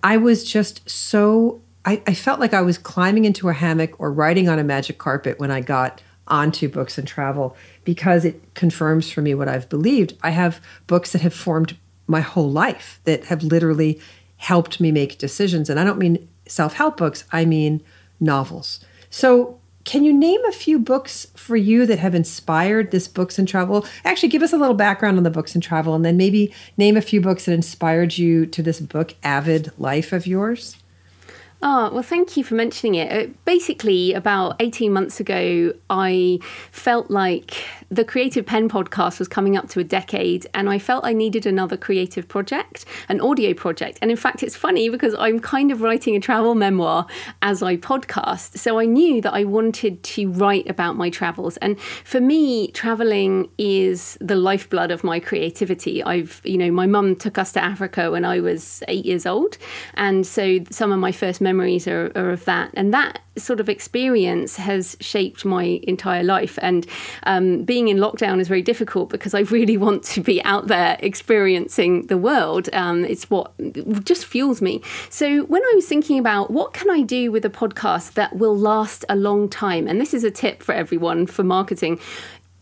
I 0.03 0.17
was 0.17 0.43
just 0.43 0.89
so, 0.89 1.61
I, 1.85 2.01
I 2.07 2.13
felt 2.13 2.39
like 2.39 2.53
I 2.53 2.61
was 2.61 2.77
climbing 2.77 3.25
into 3.25 3.49
a 3.49 3.53
hammock 3.53 3.99
or 3.99 4.11
riding 4.11 4.49
on 4.49 4.59
a 4.59 4.63
magic 4.63 4.97
carpet 4.97 5.39
when 5.39 5.51
I 5.51 5.61
got 5.61 6.01
onto 6.27 6.69
books 6.69 6.97
and 6.97 7.07
travel 7.07 7.55
because 7.83 8.25
it 8.25 8.41
confirms 8.53 9.11
for 9.11 9.21
me 9.21 9.33
what 9.33 9.47
I've 9.47 9.69
believed. 9.69 10.17
I 10.21 10.31
have 10.31 10.61
books 10.87 11.11
that 11.11 11.21
have 11.21 11.33
formed 11.33 11.77
my 12.07 12.21
whole 12.21 12.49
life 12.49 12.99
that 13.05 13.25
have 13.25 13.43
literally 13.43 13.99
helped 14.37 14.79
me 14.79 14.91
make 14.91 15.17
decisions. 15.17 15.69
And 15.69 15.79
I 15.79 15.83
don't 15.83 15.99
mean 15.99 16.27
self 16.47 16.73
help 16.73 16.97
books, 16.97 17.23
I 17.31 17.45
mean 17.45 17.81
novels. 18.19 18.79
So 19.09 19.59
can 19.83 20.03
you 20.03 20.13
name 20.13 20.43
a 20.45 20.51
few 20.51 20.79
books 20.79 21.27
for 21.35 21.55
you 21.55 21.85
that 21.85 21.99
have 21.99 22.15
inspired 22.15 22.91
this 22.91 23.07
books 23.07 23.39
and 23.39 23.47
travel? 23.47 23.85
Actually, 24.05 24.29
give 24.29 24.43
us 24.43 24.53
a 24.53 24.57
little 24.57 24.75
background 24.75 25.17
on 25.17 25.23
the 25.23 25.29
books 25.29 25.53
and 25.53 25.63
travel, 25.63 25.95
and 25.95 26.05
then 26.05 26.17
maybe 26.17 26.53
name 26.77 26.97
a 26.97 27.01
few 27.01 27.21
books 27.21 27.45
that 27.45 27.53
inspired 27.53 28.17
you 28.17 28.45
to 28.45 28.61
this 28.61 28.79
book, 28.79 29.15
Avid 29.23 29.71
Life 29.77 30.13
of 30.13 30.27
yours. 30.27 30.77
Oh, 31.63 31.91
well, 31.93 32.01
thank 32.01 32.37
you 32.37 32.43
for 32.43 32.55
mentioning 32.55 32.95
it. 32.95 33.11
Uh, 33.11 33.31
basically, 33.45 34.13
about 34.13 34.55
18 34.59 34.91
months 34.91 35.19
ago, 35.19 35.71
I 35.91 36.39
felt 36.71 37.11
like 37.11 37.63
the 37.91 38.03
Creative 38.03 38.43
Penn 38.43 38.67
podcast 38.67 39.19
was 39.19 39.27
coming 39.27 39.55
up 39.55 39.69
to 39.69 39.79
a 39.79 39.83
decade, 39.83 40.47
and 40.55 40.67
I 40.67 40.79
felt 40.79 41.05
I 41.05 41.13
needed 41.13 41.45
another 41.45 41.77
creative 41.77 42.27
project, 42.27 42.85
an 43.09 43.21
audio 43.21 43.53
project. 43.53 43.99
And 44.01 44.09
in 44.09 44.17
fact, 44.17 44.41
it's 44.41 44.55
funny 44.55 44.89
because 44.89 45.13
I'm 45.19 45.39
kind 45.39 45.71
of 45.71 45.81
writing 45.81 46.15
a 46.15 46.19
travel 46.19 46.55
memoir 46.55 47.05
as 47.43 47.61
I 47.61 47.77
podcast. 47.77 48.57
So 48.57 48.79
I 48.79 48.85
knew 48.85 49.21
that 49.21 49.33
I 49.33 49.43
wanted 49.43 50.01
to 50.01 50.31
write 50.31 50.67
about 50.67 50.95
my 50.95 51.11
travels. 51.11 51.57
And 51.57 51.79
for 51.79 52.19
me, 52.19 52.71
traveling 52.71 53.51
is 53.59 54.17
the 54.19 54.35
lifeblood 54.35 54.89
of 54.89 55.03
my 55.03 55.19
creativity. 55.19 56.03
I've, 56.03 56.41
you 56.43 56.57
know, 56.57 56.71
my 56.71 56.87
mum 56.87 57.15
took 57.15 57.37
us 57.37 57.51
to 57.51 57.63
Africa 57.63 58.09
when 58.09 58.25
I 58.25 58.39
was 58.39 58.81
eight 58.87 59.05
years 59.05 59.27
old. 59.27 59.59
And 59.93 60.25
so 60.25 60.57
some 60.71 60.91
of 60.91 60.97
my 60.97 61.11
first 61.11 61.39
memories 61.39 61.50
memories 61.51 61.87
are, 61.87 62.11
are, 62.15 62.31
of 62.31 62.45
that. 62.45 62.71
And 62.73 62.93
that 62.93 63.19
sort 63.37 63.59
of 63.59 63.67
experience 63.69 64.55
has 64.57 64.97
shaped 64.99 65.43
my 65.45 65.65
entire 65.83 66.23
life. 66.23 66.57
And 66.61 66.85
um, 67.23 67.63
being 67.63 67.87
in 67.87 67.97
lockdown 67.97 68.39
is 68.39 68.47
very 68.47 68.61
difficult 68.61 69.09
because 69.09 69.33
I 69.33 69.41
really 69.57 69.77
want 69.77 70.03
to 70.15 70.21
be 70.21 70.41
out 70.43 70.67
there 70.67 70.97
experiencing 70.99 72.07
the 72.07 72.17
world. 72.17 72.69
Um, 72.73 73.05
it's 73.05 73.29
what 73.29 73.51
just 74.03 74.25
fuels 74.25 74.61
me. 74.61 74.81
So 75.09 75.43
when 75.45 75.61
I 75.61 75.73
was 75.75 75.87
thinking 75.87 76.19
about 76.19 76.51
what 76.51 76.73
can 76.73 76.89
I 76.89 77.01
do 77.01 77.31
with 77.31 77.45
a 77.45 77.49
podcast 77.49 78.13
that 78.13 78.35
will 78.35 78.57
last 78.57 79.05
a 79.09 79.15
long 79.15 79.49
time, 79.49 79.87
and 79.87 79.99
this 79.99 80.13
is 80.13 80.23
a 80.23 80.31
tip 80.31 80.63
for 80.63 80.73
everyone 80.73 81.27
for 81.27 81.43
marketing 81.43 81.99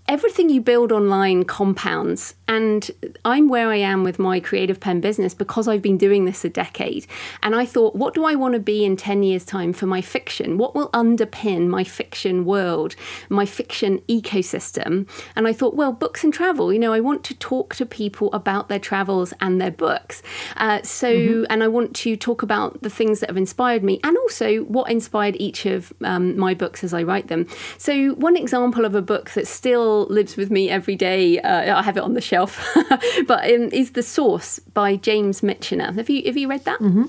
everything 0.10 0.50
you 0.50 0.60
build 0.60 0.91
online 0.91 1.45
compounds. 1.45 2.34
And 2.48 2.89
I'm 3.26 3.48
where 3.48 3.69
I 3.69 3.76
am 3.76 4.04
with 4.04 4.17
my 4.17 4.39
Creative 4.39 4.80
Penn 4.80 5.02
business 5.02 5.36
because 5.36 5.67
I've 5.67 5.84
been 5.84 6.00
doing 6.00 6.26
this 6.26 6.43
a 6.43 6.50
decade. 6.50 7.06
And 7.43 7.56
I 7.56 7.63
thought, 7.63 7.95
what 7.95 8.15
do 8.15 8.26
I 8.26 8.34
want 8.34 8.56
to 8.56 8.60
be 8.60 8.84
in 8.84 8.98
10 8.98 9.22
years' 9.22 9.45
time 9.45 9.72
for 9.72 9.86
my 9.86 10.02
fiction? 10.02 10.58
What 10.58 10.74
will 10.74 10.89
underpin 10.89 11.67
my 11.67 11.84
fiction 11.84 12.43
world, 12.43 12.95
my 13.30 13.45
fiction 13.45 14.00
ecosystem? 14.10 15.08
And 15.36 15.48
I 15.48 15.54
thought, 15.54 15.76
well, 15.76 15.91
books 15.91 16.24
and 16.24 16.34
travel. 16.34 16.74
You 16.74 16.80
know, 16.80 16.91
I 16.91 17.02
want 17.02 17.24
to 17.26 17.36
talk 17.36 17.76
to 17.76 17.86
people 17.86 18.34
about 18.34 18.67
their 18.67 18.80
travels 18.80 19.32
and 19.39 19.62
their 19.62 19.69
books. 19.69 20.24
Uh, 20.58 20.82
so, 20.82 21.13
mm-hmm. 21.13 21.43
and 21.52 21.63
I 21.63 21.67
want 21.67 21.95
to 21.98 22.17
talk 22.17 22.41
about 22.41 22.82
the 22.82 22.89
things 22.89 23.19
that 23.19 23.30
have 23.30 23.38
inspired 23.38 23.84
me 23.84 24.00
and 24.04 24.17
also 24.17 24.62
what 24.63 24.89
inspired 24.89 25.36
each 25.39 25.67
of 25.67 25.93
um, 26.04 26.36
my 26.36 26.56
books 26.56 26.84
as 26.84 26.95
I 26.95 27.04
write 27.04 27.28
them. 27.28 27.45
So, 27.78 28.15
one 28.15 28.36
example 28.36 28.86
of 28.86 28.95
a 28.95 29.04
book 29.04 29.30
that's 29.36 29.52
still 29.52 29.98
lives 30.07 30.35
with 30.35 30.49
me 30.51 30.69
every 30.69 30.95
day. 30.95 31.39
Uh, 31.39 31.77
I 31.77 31.83
have 31.83 31.97
it 31.97 32.03
on 32.03 32.13
the 32.13 32.21
shelf, 32.21 32.63
but 33.27 33.43
um, 33.45 33.69
is 33.71 33.91
the 33.91 34.03
Source 34.03 34.59
by 34.59 34.95
James 34.95 35.41
Michener. 35.41 35.95
Have 35.95 36.09
you 36.09 36.23
have 36.25 36.38
you 36.38 36.49
read 36.49 36.65
that? 36.65 36.79
Mm-hmm. 36.79 37.05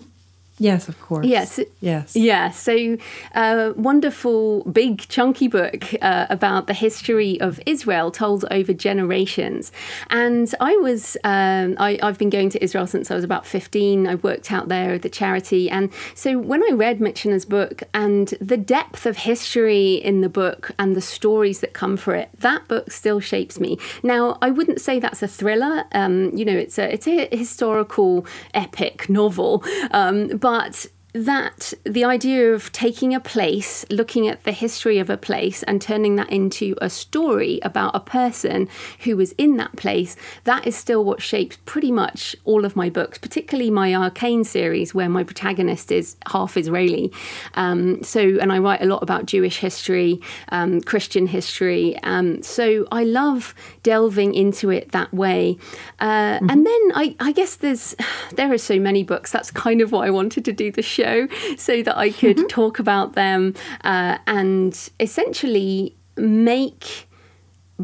Yes, 0.61 0.91
of 0.91 1.01
course. 1.01 1.27
Yes. 1.27 1.59
Yes. 1.81 2.15
Yeah. 2.15 2.51
So, 2.51 2.99
uh, 3.35 3.73
wonderful, 3.77 4.63
big, 4.65 4.99
chunky 5.09 5.49
book 5.49 5.95
uh, 6.03 6.27
about 6.29 6.67
the 6.67 6.75
history 6.75 7.41
of 7.41 7.59
Israel 7.65 8.11
told 8.11 8.45
over 8.51 8.75
generations. 8.75 9.73
And 10.11 10.55
I 10.61 10.77
was, 10.77 11.17
um, 11.25 11.77
I, 11.79 11.99
have 12.03 12.19
been 12.19 12.29
going 12.29 12.51
to 12.51 12.63
Israel 12.63 12.87
since 12.87 13.11
I 13.11 13.15
was 13.15 13.25
about 13.25 13.47
15. 13.47 14.07
I 14.07 14.17
worked 14.17 14.53
out 14.53 14.69
there 14.69 14.93
at 14.93 15.03
the 15.03 15.09
charity. 15.09 15.71
And 15.71 15.91
so, 16.15 16.39
when 16.39 16.63
I 16.63 16.75
read 16.75 17.01
Michener's 17.01 17.47
book 17.47 17.83
and 17.95 18.29
the 18.39 18.59
depth 18.59 19.07
of 19.07 19.17
history 19.17 19.95
in 19.95 20.21
the 20.21 20.29
book 20.29 20.73
and 20.79 20.95
the 20.95 21.01
stories 21.01 21.61
that 21.61 21.73
come 21.73 21.97
for 21.97 22.15
it, 22.15 22.29
that 22.41 22.69
book 22.69 22.91
still 22.91 23.19
shapes 23.19 23.59
me. 23.59 23.79
Now, 24.03 24.37
I 24.43 24.51
wouldn't 24.51 24.83
say 24.83 25.01
that's 25.01 25.23
a 25.23 25.29
thriller. 25.29 25.85
Um, 25.93 26.37
you 26.37 26.45
know, 26.45 26.53
it's 26.57 26.79
a, 26.79 26.93
it's 26.93 27.09
a 27.09 27.35
historical 27.35 28.27
epic 28.53 29.09
novel. 29.09 29.65
Um, 29.93 30.27
but 30.37 30.50
but 30.51 30.87
that 31.13 31.73
the 31.85 32.05
idea 32.05 32.53
of 32.53 32.71
taking 32.73 33.15
a 33.15 33.21
place, 33.21 33.85
looking 33.91 34.29
at 34.29 34.45
the 34.45 34.53
history 34.53 34.99
of 34.99 35.11
a 35.11 35.17
place, 35.17 35.63
and 35.65 35.81
turning 35.81 36.17
that 36.17 36.31
into 36.31 36.77
a 36.81 36.89
story 36.91 37.61
about 37.63 37.95
a 37.95 38.01
person 38.01 38.69
who 39.01 39.17
was 39.17 39.33
in 39.33 39.57
that 39.57 39.75
place, 39.77 40.17
that 40.45 40.67
is 40.67 40.77
still 40.77 41.05
what 41.05 41.21
shapes 41.23 41.59
pretty 41.67 41.91
much 41.91 42.37
all 42.45 42.65
of 42.65 42.77
my 42.77 42.89
books, 42.89 43.19
particularly 43.19 43.71
my 43.71 43.93
ARKANE 43.95 44.45
series, 44.45 44.95
where 44.95 45.09
my 45.09 45.25
protagonist 45.25 45.91
is 45.91 46.17
half 46.29 46.57
Israeli. 46.57 47.13
Um, 47.55 48.03
so, 48.03 48.21
and 48.41 48.53
I 48.53 48.59
write 48.59 48.83
a 48.83 48.87
lot 48.87 49.03
about 49.03 49.27
Jewish 49.27 49.59
history, 49.59 50.21
um, 50.51 50.81
Christian 50.81 51.27
history. 51.27 51.97
Um, 52.03 52.43
so 52.43 52.87
I 52.93 53.05
love 53.05 53.55
delving 53.83 54.35
into 54.35 54.71
it 54.71 54.93
that 54.93 55.13
way. 55.13 55.57
Uh, 55.99 56.39
mm-hmm. 56.39 56.51
And 56.51 56.67
then 56.67 56.93
I, 56.95 57.17
I 57.21 57.33
guess 57.33 57.57
there's 57.57 57.95
there 58.35 58.53
are 58.53 58.59
so 58.59 58.79
many 58.79 59.03
books. 59.03 59.33
That's 59.33 59.51
kind 59.51 59.81
of 59.81 59.93
why 59.93 60.07
I 60.07 60.11
wanted 60.11 60.45
to 60.47 60.53
do 60.53 60.71
the 60.71 60.83
show 60.83 61.29
so 61.57 61.83
that 61.83 61.97
I 61.97 62.11
could 62.11 62.37
mm-hmm. 62.37 62.47
talk 62.47 62.79
about 62.79 63.15
them 63.15 63.55
uh, 63.85 64.19
and 64.27 64.91
essentially 64.99 65.97
make 66.17 67.09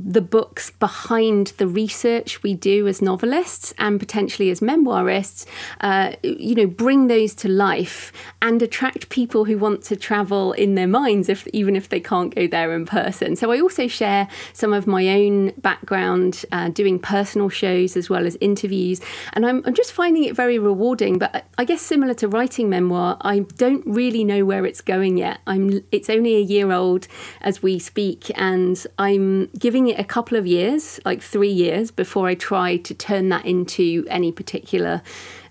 the 0.05 0.21
books 0.21 0.71
behind 0.71 1.49
the 1.59 1.67
research 1.67 2.43
we 2.43 2.55
do 2.55 2.87
as 2.87 3.01
novelists 3.01 3.73
and 3.79 3.99
potentially 3.99 4.51
as 4.51 4.61
memoirists, 4.61 5.47
uh, 5.81 6.13
you 6.23 6.55
know, 6.55 6.67
bring 6.67 7.07
those 7.07 7.35
to 7.35 7.49
life 7.49 8.13
and 8.43 8.63
attract 8.63 9.09
people 9.09 9.45
who 9.45 9.57
want 9.57 9.83
to 9.83 9.97
travel 9.97 10.53
in 10.53 10.75
their 10.75 10.87
minds, 10.87 11.29
if 11.29 11.47
even 11.49 11.75
if 11.75 11.89
they 11.89 12.01
can't 12.01 12.35
go 12.35 12.47
there 12.47 12.75
in 12.75 12.85
person. 12.85 13.37
So 13.37 13.51
I 13.53 13.61
also 13.61 13.87
share 13.87 14.29
some 14.53 14.73
of 14.73 14.87
my 14.87 15.09
own 15.09 15.53
background 15.59 16.45
uh, 16.53 16.69
doing 16.69 16.99
personal 16.99 17.49
shows 17.49 17.97
as 17.97 18.11
well 18.11 18.27
as 18.27 18.37
interviews, 18.41 19.01
and 19.33 19.47
I'm, 19.47 19.63
I'm 19.65 19.75
just 19.75 19.93
finding 19.93 20.25
it 20.25 20.37
very 20.37 20.59
rewarding. 20.59 21.19
But 21.19 21.47
I 21.59 21.65
guess 21.65 21.81
similar 21.81 22.15
to 22.15 22.29
writing 22.29 22.69
memoir, 22.69 23.17
I 23.21 23.41
don't 23.57 23.85
really 23.87 24.25
know 24.25 24.45
where 24.45 24.67
it's 24.67 24.81
going 24.81 25.17
yet. 25.17 25.41
I'm 25.47 25.83
it's 25.91 26.11
only 26.11 26.37
a 26.37 26.41
year 26.41 26.73
old 26.73 27.09
as 27.41 27.63
we 27.63 27.79
speak, 27.79 28.31
and 28.37 28.85
I'm 28.99 29.47
giving 29.59 29.86
it 29.89 29.99
a 29.99 30.05
couple 30.05 30.37
of 30.37 30.47
years, 30.47 31.01
like 31.05 31.23
three 31.23 31.51
years, 31.51 31.91
before 31.91 32.27
I 32.27 32.35
try 32.35 32.77
to 32.79 32.95
turn 32.95 33.29
that 33.31 33.45
into 33.45 34.07
any 34.09 34.33
particular 34.33 35.03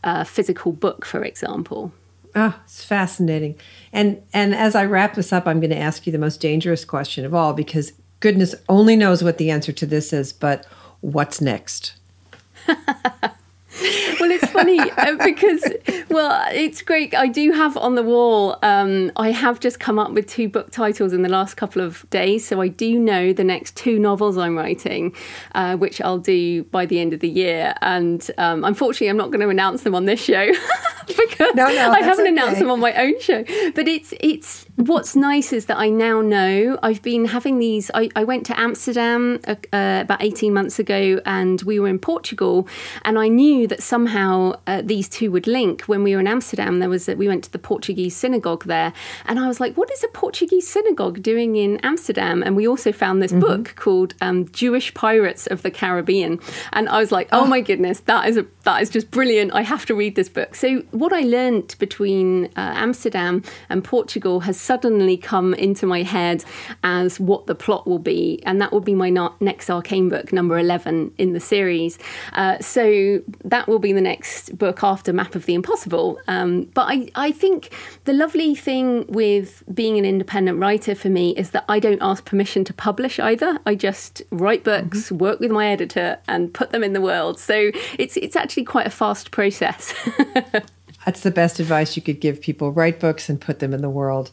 uh, 0.04 0.24
physical 0.24 0.72
book, 0.72 1.06
for 1.06 1.24
example. 1.24 1.92
Oh, 2.36 2.60
it's 2.66 2.84
fascinating. 2.84 3.56
And 3.94 4.22
and 4.34 4.54
as 4.54 4.76
I 4.76 4.86
wrap 4.86 5.16
this 5.16 5.32
up, 5.32 5.48
I'm 5.48 5.60
going 5.60 5.70
to 5.70 5.78
ask 5.78 6.06
you 6.06 6.12
the 6.12 6.18
most 6.18 6.42
dangerous 6.42 6.84
question 6.84 7.26
of 7.26 7.34
all 7.34 7.54
because 7.54 7.94
goodness 8.20 8.54
only 8.68 8.96
knows 8.96 9.24
what 9.24 9.38
the 9.38 9.52
answer 9.52 9.72
to 9.72 9.86
this 9.86 10.12
is, 10.12 10.34
but 10.34 10.66
what's 11.02 11.40
next? 11.40 11.94
well, 14.20 14.32
it's 14.32 14.46
funny 14.48 14.80
uh, 14.80 15.16
because, 15.24 15.64
well, 16.10 16.48
it's 16.52 16.82
great. 16.82 17.14
I 17.14 17.28
do 17.28 17.52
have 17.52 17.76
on 17.78 17.96
the 17.96 18.04
wall, 18.04 18.58
um, 18.64 19.12
I 19.16 19.32
have 19.32 19.60
just 19.60 19.80
come 19.80 20.00
up 20.00 20.12
with 20.12 20.28
two 20.28 20.48
book 20.48 20.72
titles 20.72 21.14
in 21.14 21.22
the 21.22 21.30
last 21.30 21.56
couple 21.56 21.82
of 21.82 22.10
days. 22.10 22.48
So 22.48 22.62
I 22.62 22.68
do 22.68 22.98
know 22.98 23.34
the 23.34 23.44
next 23.44 23.76
two 23.76 24.00
novels 24.00 24.38
I'm 24.38 24.58
writing, 24.58 25.14
uh, 25.54 25.76
which 25.78 26.02
I'll 26.02 26.18
do 26.18 26.64
by 26.66 26.86
the 26.86 27.00
end 27.00 27.14
of 27.14 27.20
the 27.20 27.30
year. 27.30 27.74
And 27.82 28.30
um, 28.38 28.64
unfortunately, 28.64 29.10
I'm 29.10 29.18
not 29.18 29.32
going 29.32 29.42
to 29.42 29.50
announce 29.50 29.84
them 29.84 29.96
on 29.96 30.06
this 30.06 30.22
show 30.24 30.52
because 31.18 31.56
no, 31.56 31.68
no, 31.68 31.92
I 31.92 32.02
haven't 32.02 32.22
okay. 32.22 32.30
announced 32.30 32.60
them 32.60 32.72
on 32.72 32.80
my 32.80 32.94
own 32.94 33.20
show. 33.20 33.44
But 33.74 33.88
it's, 33.88 34.14
it's, 34.20 34.66
what's 34.76 35.16
nice 35.16 35.54
is 35.54 35.66
that 35.68 35.78
I 35.78 35.90
now 35.90 36.22
know 36.22 36.78
I've 36.84 37.02
been 37.02 37.26
having 37.26 37.60
these. 37.60 37.92
I, 37.94 38.10
I 38.16 38.24
went 38.24 38.46
to 38.48 38.60
Amsterdam 38.60 39.40
uh, 39.48 39.56
uh 39.74 40.00
about 40.02 40.22
18 40.22 40.54
months 40.54 40.80
ago 40.80 41.22
and 41.26 41.62
we 41.64 41.80
were 41.80 41.88
in 41.88 42.00
Portugal, 42.00 42.68
and 43.04 43.18
I 43.18 43.28
knew 43.28 43.68
that 43.68 43.82
somehow 43.82 44.54
uh, 44.68 44.82
these 44.84 45.10
two 45.10 45.32
would 45.32 45.48
link. 45.48 45.84
When 45.84 46.04
we 46.04 46.14
were 46.14 46.20
in 46.20 46.28
Amsterdam, 46.28 46.80
there 46.80 46.90
was 46.90 47.08
a, 47.10 47.16
we 47.16 47.28
went 47.28 47.44
to 47.46 47.52
the 47.52 47.60
Portuguese 47.60 48.16
synagogue 48.16 48.66
there, 48.66 48.94
and 49.26 49.40
I 49.40 49.48
was 49.48 49.60
like, 49.60 49.76
"What 49.76 49.92
is 49.92 50.04
a 50.04 50.08
Portuguese 50.10 50.68
synagogue 50.68 51.22
doing 51.22 51.56
in 51.56 51.78
Amsterdam?" 51.78 52.44
And 52.44 52.56
we 52.56 52.68
also 52.68 52.92
found 52.92 53.22
this 53.22 53.32
mm-hmm. 53.32 53.42
book 53.42 53.76
called 53.76 54.14
um, 54.22 54.50
"Jewish 54.52 54.94
Pirates 54.94 55.48
of 55.48 55.62
the 55.62 55.72
Caribbean," 55.72 56.40
and 56.74 56.90
I 56.90 57.00
was 57.00 57.12
like, 57.12 57.28
"Oh, 57.32 57.42
oh 57.42 57.46
my 57.46 57.62
goodness, 57.62 58.02
that 58.02 58.28
is 58.28 58.38
a 58.38 58.46
that 58.64 58.82
is 58.82 58.90
just 58.90 59.12
brilliant! 59.12 59.54
I 59.54 59.62
have 59.62 59.86
to 59.88 59.96
read 59.96 60.16
this 60.16 60.30
book." 60.30 60.56
So 60.56 60.84
what 60.96 61.12
I 61.12 61.22
learned 61.22 61.76
between 61.78 62.46
uh, 62.56 62.74
Amsterdam 62.76 63.44
and 63.70 63.84
Portugal 63.84 64.40
has 64.42 64.60
suddenly 64.60 65.18
come 65.18 65.54
into 65.54 65.86
my 65.86 66.04
head 66.04 66.44
as 66.84 67.20
what 67.20 67.48
the 67.48 67.56
plot 67.56 67.86
will 67.86 68.00
be, 68.00 68.42
and 68.46 68.62
that 68.62 68.72
will 68.72 68.80
be 68.82 68.96
my 68.96 69.10
next 69.40 69.70
ARKANE 69.70 70.10
book, 70.10 70.32
number 70.32 70.58
eleven 70.58 71.14
in 71.18 71.34
the 71.34 71.40
series. 71.40 72.00
Uh, 72.34 72.60
so 72.60 73.22
that 73.44 73.68
will 73.68 73.80
be 73.80 73.94
the 73.94 74.02
next 74.02 74.58
book 74.58 74.84
after 74.84 75.12
Map 75.12 75.36
of 75.36 75.46
the 75.46 75.54
Impossible. 75.54 76.18
Um, 76.28 76.64
but 76.74 76.84
I, 76.90 77.10
I 77.16 77.32
think 77.32 77.74
the 78.06 78.14
lovely 78.14 78.56
thing 78.56 79.06
with 79.08 79.64
being 79.74 79.98
an 79.98 80.06
independent 80.06 80.60
writer 80.60 80.96
for 80.96 81.10
me 81.10 81.32
is 81.36 81.52
that 81.52 81.66
I 81.68 81.80
don't 81.80 82.02
ask 82.02 82.26
permission 82.26 82.64
to 82.66 82.74
publish 82.74 83.20
either. 83.20 83.60
I 83.66 83.76
just 83.76 84.22
write 84.32 84.64
books, 84.64 85.06
mm-hmm. 85.06 85.18
work 85.18 85.40
with 85.40 85.52
my 85.52 85.68
editor, 85.68 86.20
and 86.28 86.54
put 86.54 86.72
them 86.72 86.84
in 86.84 86.94
the 86.94 87.02
world. 87.02 87.40
So 87.40 87.72
it's 88.00 88.16
it's 88.18 88.36
actually 88.36 88.64
quite 88.64 88.88
a 88.88 88.92
fast 88.92 89.32
process. 89.32 89.94
That's 91.06 91.22
the 91.22 91.32
best 91.32 91.60
advice 91.60 91.96
you 91.96 92.02
could 92.02 92.20
give 92.20 92.42
people. 92.42 92.72
Write 92.72 93.00
books 93.00 93.30
and 93.30 93.40
put 93.40 93.60
them 93.60 93.74
in 93.74 93.82
the 93.82 93.90
world. 93.90 94.32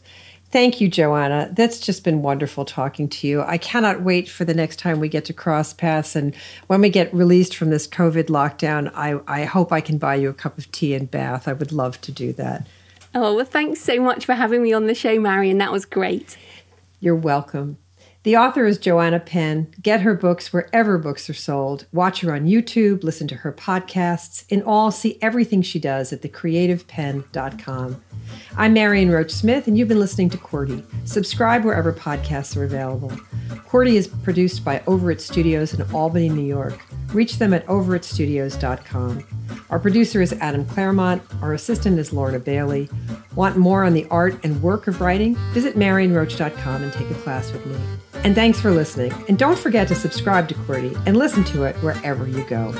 Thank 0.53 0.79
you, 0.79 0.87
Joanna. 0.87 1.49
That's 1.51 1.79
just 1.79 2.03
been 2.03 2.21
wonderful 2.21 2.63
talking 2.63 3.09
to 3.09 3.27
you. 3.27 3.41
I 3.41 3.57
cannot 3.57 4.01
wait 4.01 4.29
for 4.29 4.45
the 4.45 4.53
next 4.53 4.77
time 4.77 4.99
we 4.99 5.09
get 5.09 5.25
to 5.25 5.33
cross 5.33 5.73
paths. 5.73 6.15
And 6.15 6.35
when 6.67 6.79
we 6.79 6.89
get 6.89 7.11
released 7.11 7.55
from 7.55 7.71
this 7.71 7.87
COVID 7.87 8.25
lockdown, 8.25 8.91
I, 8.93 9.19
I 9.27 9.45
hope 9.45 9.71
I 9.71 9.81
can 9.81 9.97
buy 9.97 10.13
you 10.13 10.29
a 10.29 10.33
cup 10.33 10.59
of 10.59 10.71
tea 10.71 10.93
in 10.93 11.07
Bath. 11.07 11.47
I 11.47 11.53
would 11.53 11.71
love 11.71 11.99
to 12.01 12.11
do 12.11 12.33
that. 12.33 12.67
Oh, 13.15 13.35
well, 13.35 13.45
thanks 13.45 13.81
so 13.81 13.99
much 13.99 14.25
for 14.25 14.33
having 14.33 14.61
me 14.61 14.73
on 14.73 14.85
the 14.85 14.93
show, 14.93 15.19
Marion. 15.19 15.57
That 15.57 15.71
was 15.71 15.85
great. 15.85 16.37
You're 16.99 17.15
welcome. 17.15 17.77
The 18.23 18.37
author 18.37 18.65
is 18.65 18.77
Joanna 18.77 19.19
Penn. 19.19 19.67
Get 19.81 19.99
her 19.99 20.13
books 20.13 20.53
wherever 20.53 20.97
books 20.97 21.29
are 21.29 21.33
sold. 21.33 21.87
Watch 21.91 22.21
her 22.21 22.33
on 22.33 22.45
YouTube, 22.45 23.03
listen 23.03 23.27
to 23.27 23.35
her 23.35 23.51
podcasts. 23.51 24.45
In 24.47 24.63
all, 24.63 24.91
see 24.91 25.17
everything 25.21 25.61
she 25.61 25.77
does 25.77 26.13
at 26.13 26.21
thecreativepenn.com. 26.21 28.01
I'm 28.55 28.73
Marion 28.73 29.11
Roach 29.11 29.31
Smith, 29.31 29.67
and 29.67 29.77
you've 29.77 29.89
been 29.89 29.99
listening 29.99 30.29
to 30.29 30.37
QWERTY. 30.37 30.85
Subscribe 31.05 31.65
wherever 31.65 31.91
podcasts 31.91 32.55
are 32.55 32.63
available. 32.63 33.09
QWERTY 33.67 33.95
is 33.95 34.07
produced 34.07 34.63
by 34.63 34.79
Overit 34.79 35.19
Studios 35.19 35.73
in 35.73 35.81
Albany, 35.93 36.29
New 36.29 36.45
York. 36.45 36.79
Reach 37.13 37.39
them 37.39 37.53
at 37.53 37.65
overitstudios.com. 37.65 39.23
Our 39.69 39.79
producer 39.79 40.21
is 40.21 40.31
Adam 40.33 40.65
Claremont. 40.65 41.21
Our 41.41 41.53
assistant 41.53 41.99
is 41.99 42.13
Lorna 42.13 42.39
Bailey. 42.39 42.89
Want 43.35 43.57
more 43.57 43.83
on 43.83 43.93
the 43.93 44.07
art 44.09 44.39
and 44.45 44.61
work 44.63 44.87
of 44.87 45.01
writing? 45.01 45.35
Visit 45.51 45.75
marionroach.com 45.75 46.83
and 46.83 46.93
take 46.93 47.09
a 47.11 47.15
class 47.15 47.51
with 47.51 47.65
me. 47.65 47.75
And 48.15 48.35
thanks 48.35 48.59
for 48.59 48.71
listening. 48.71 49.13
And 49.27 49.37
don't 49.37 49.57
forget 49.57 49.87
to 49.89 49.95
subscribe 49.95 50.47
to 50.49 50.55
QWERTY 50.55 51.01
and 51.05 51.17
listen 51.17 51.43
to 51.45 51.63
it 51.63 51.75
wherever 51.77 52.27
you 52.27 52.43
go. 52.45 52.73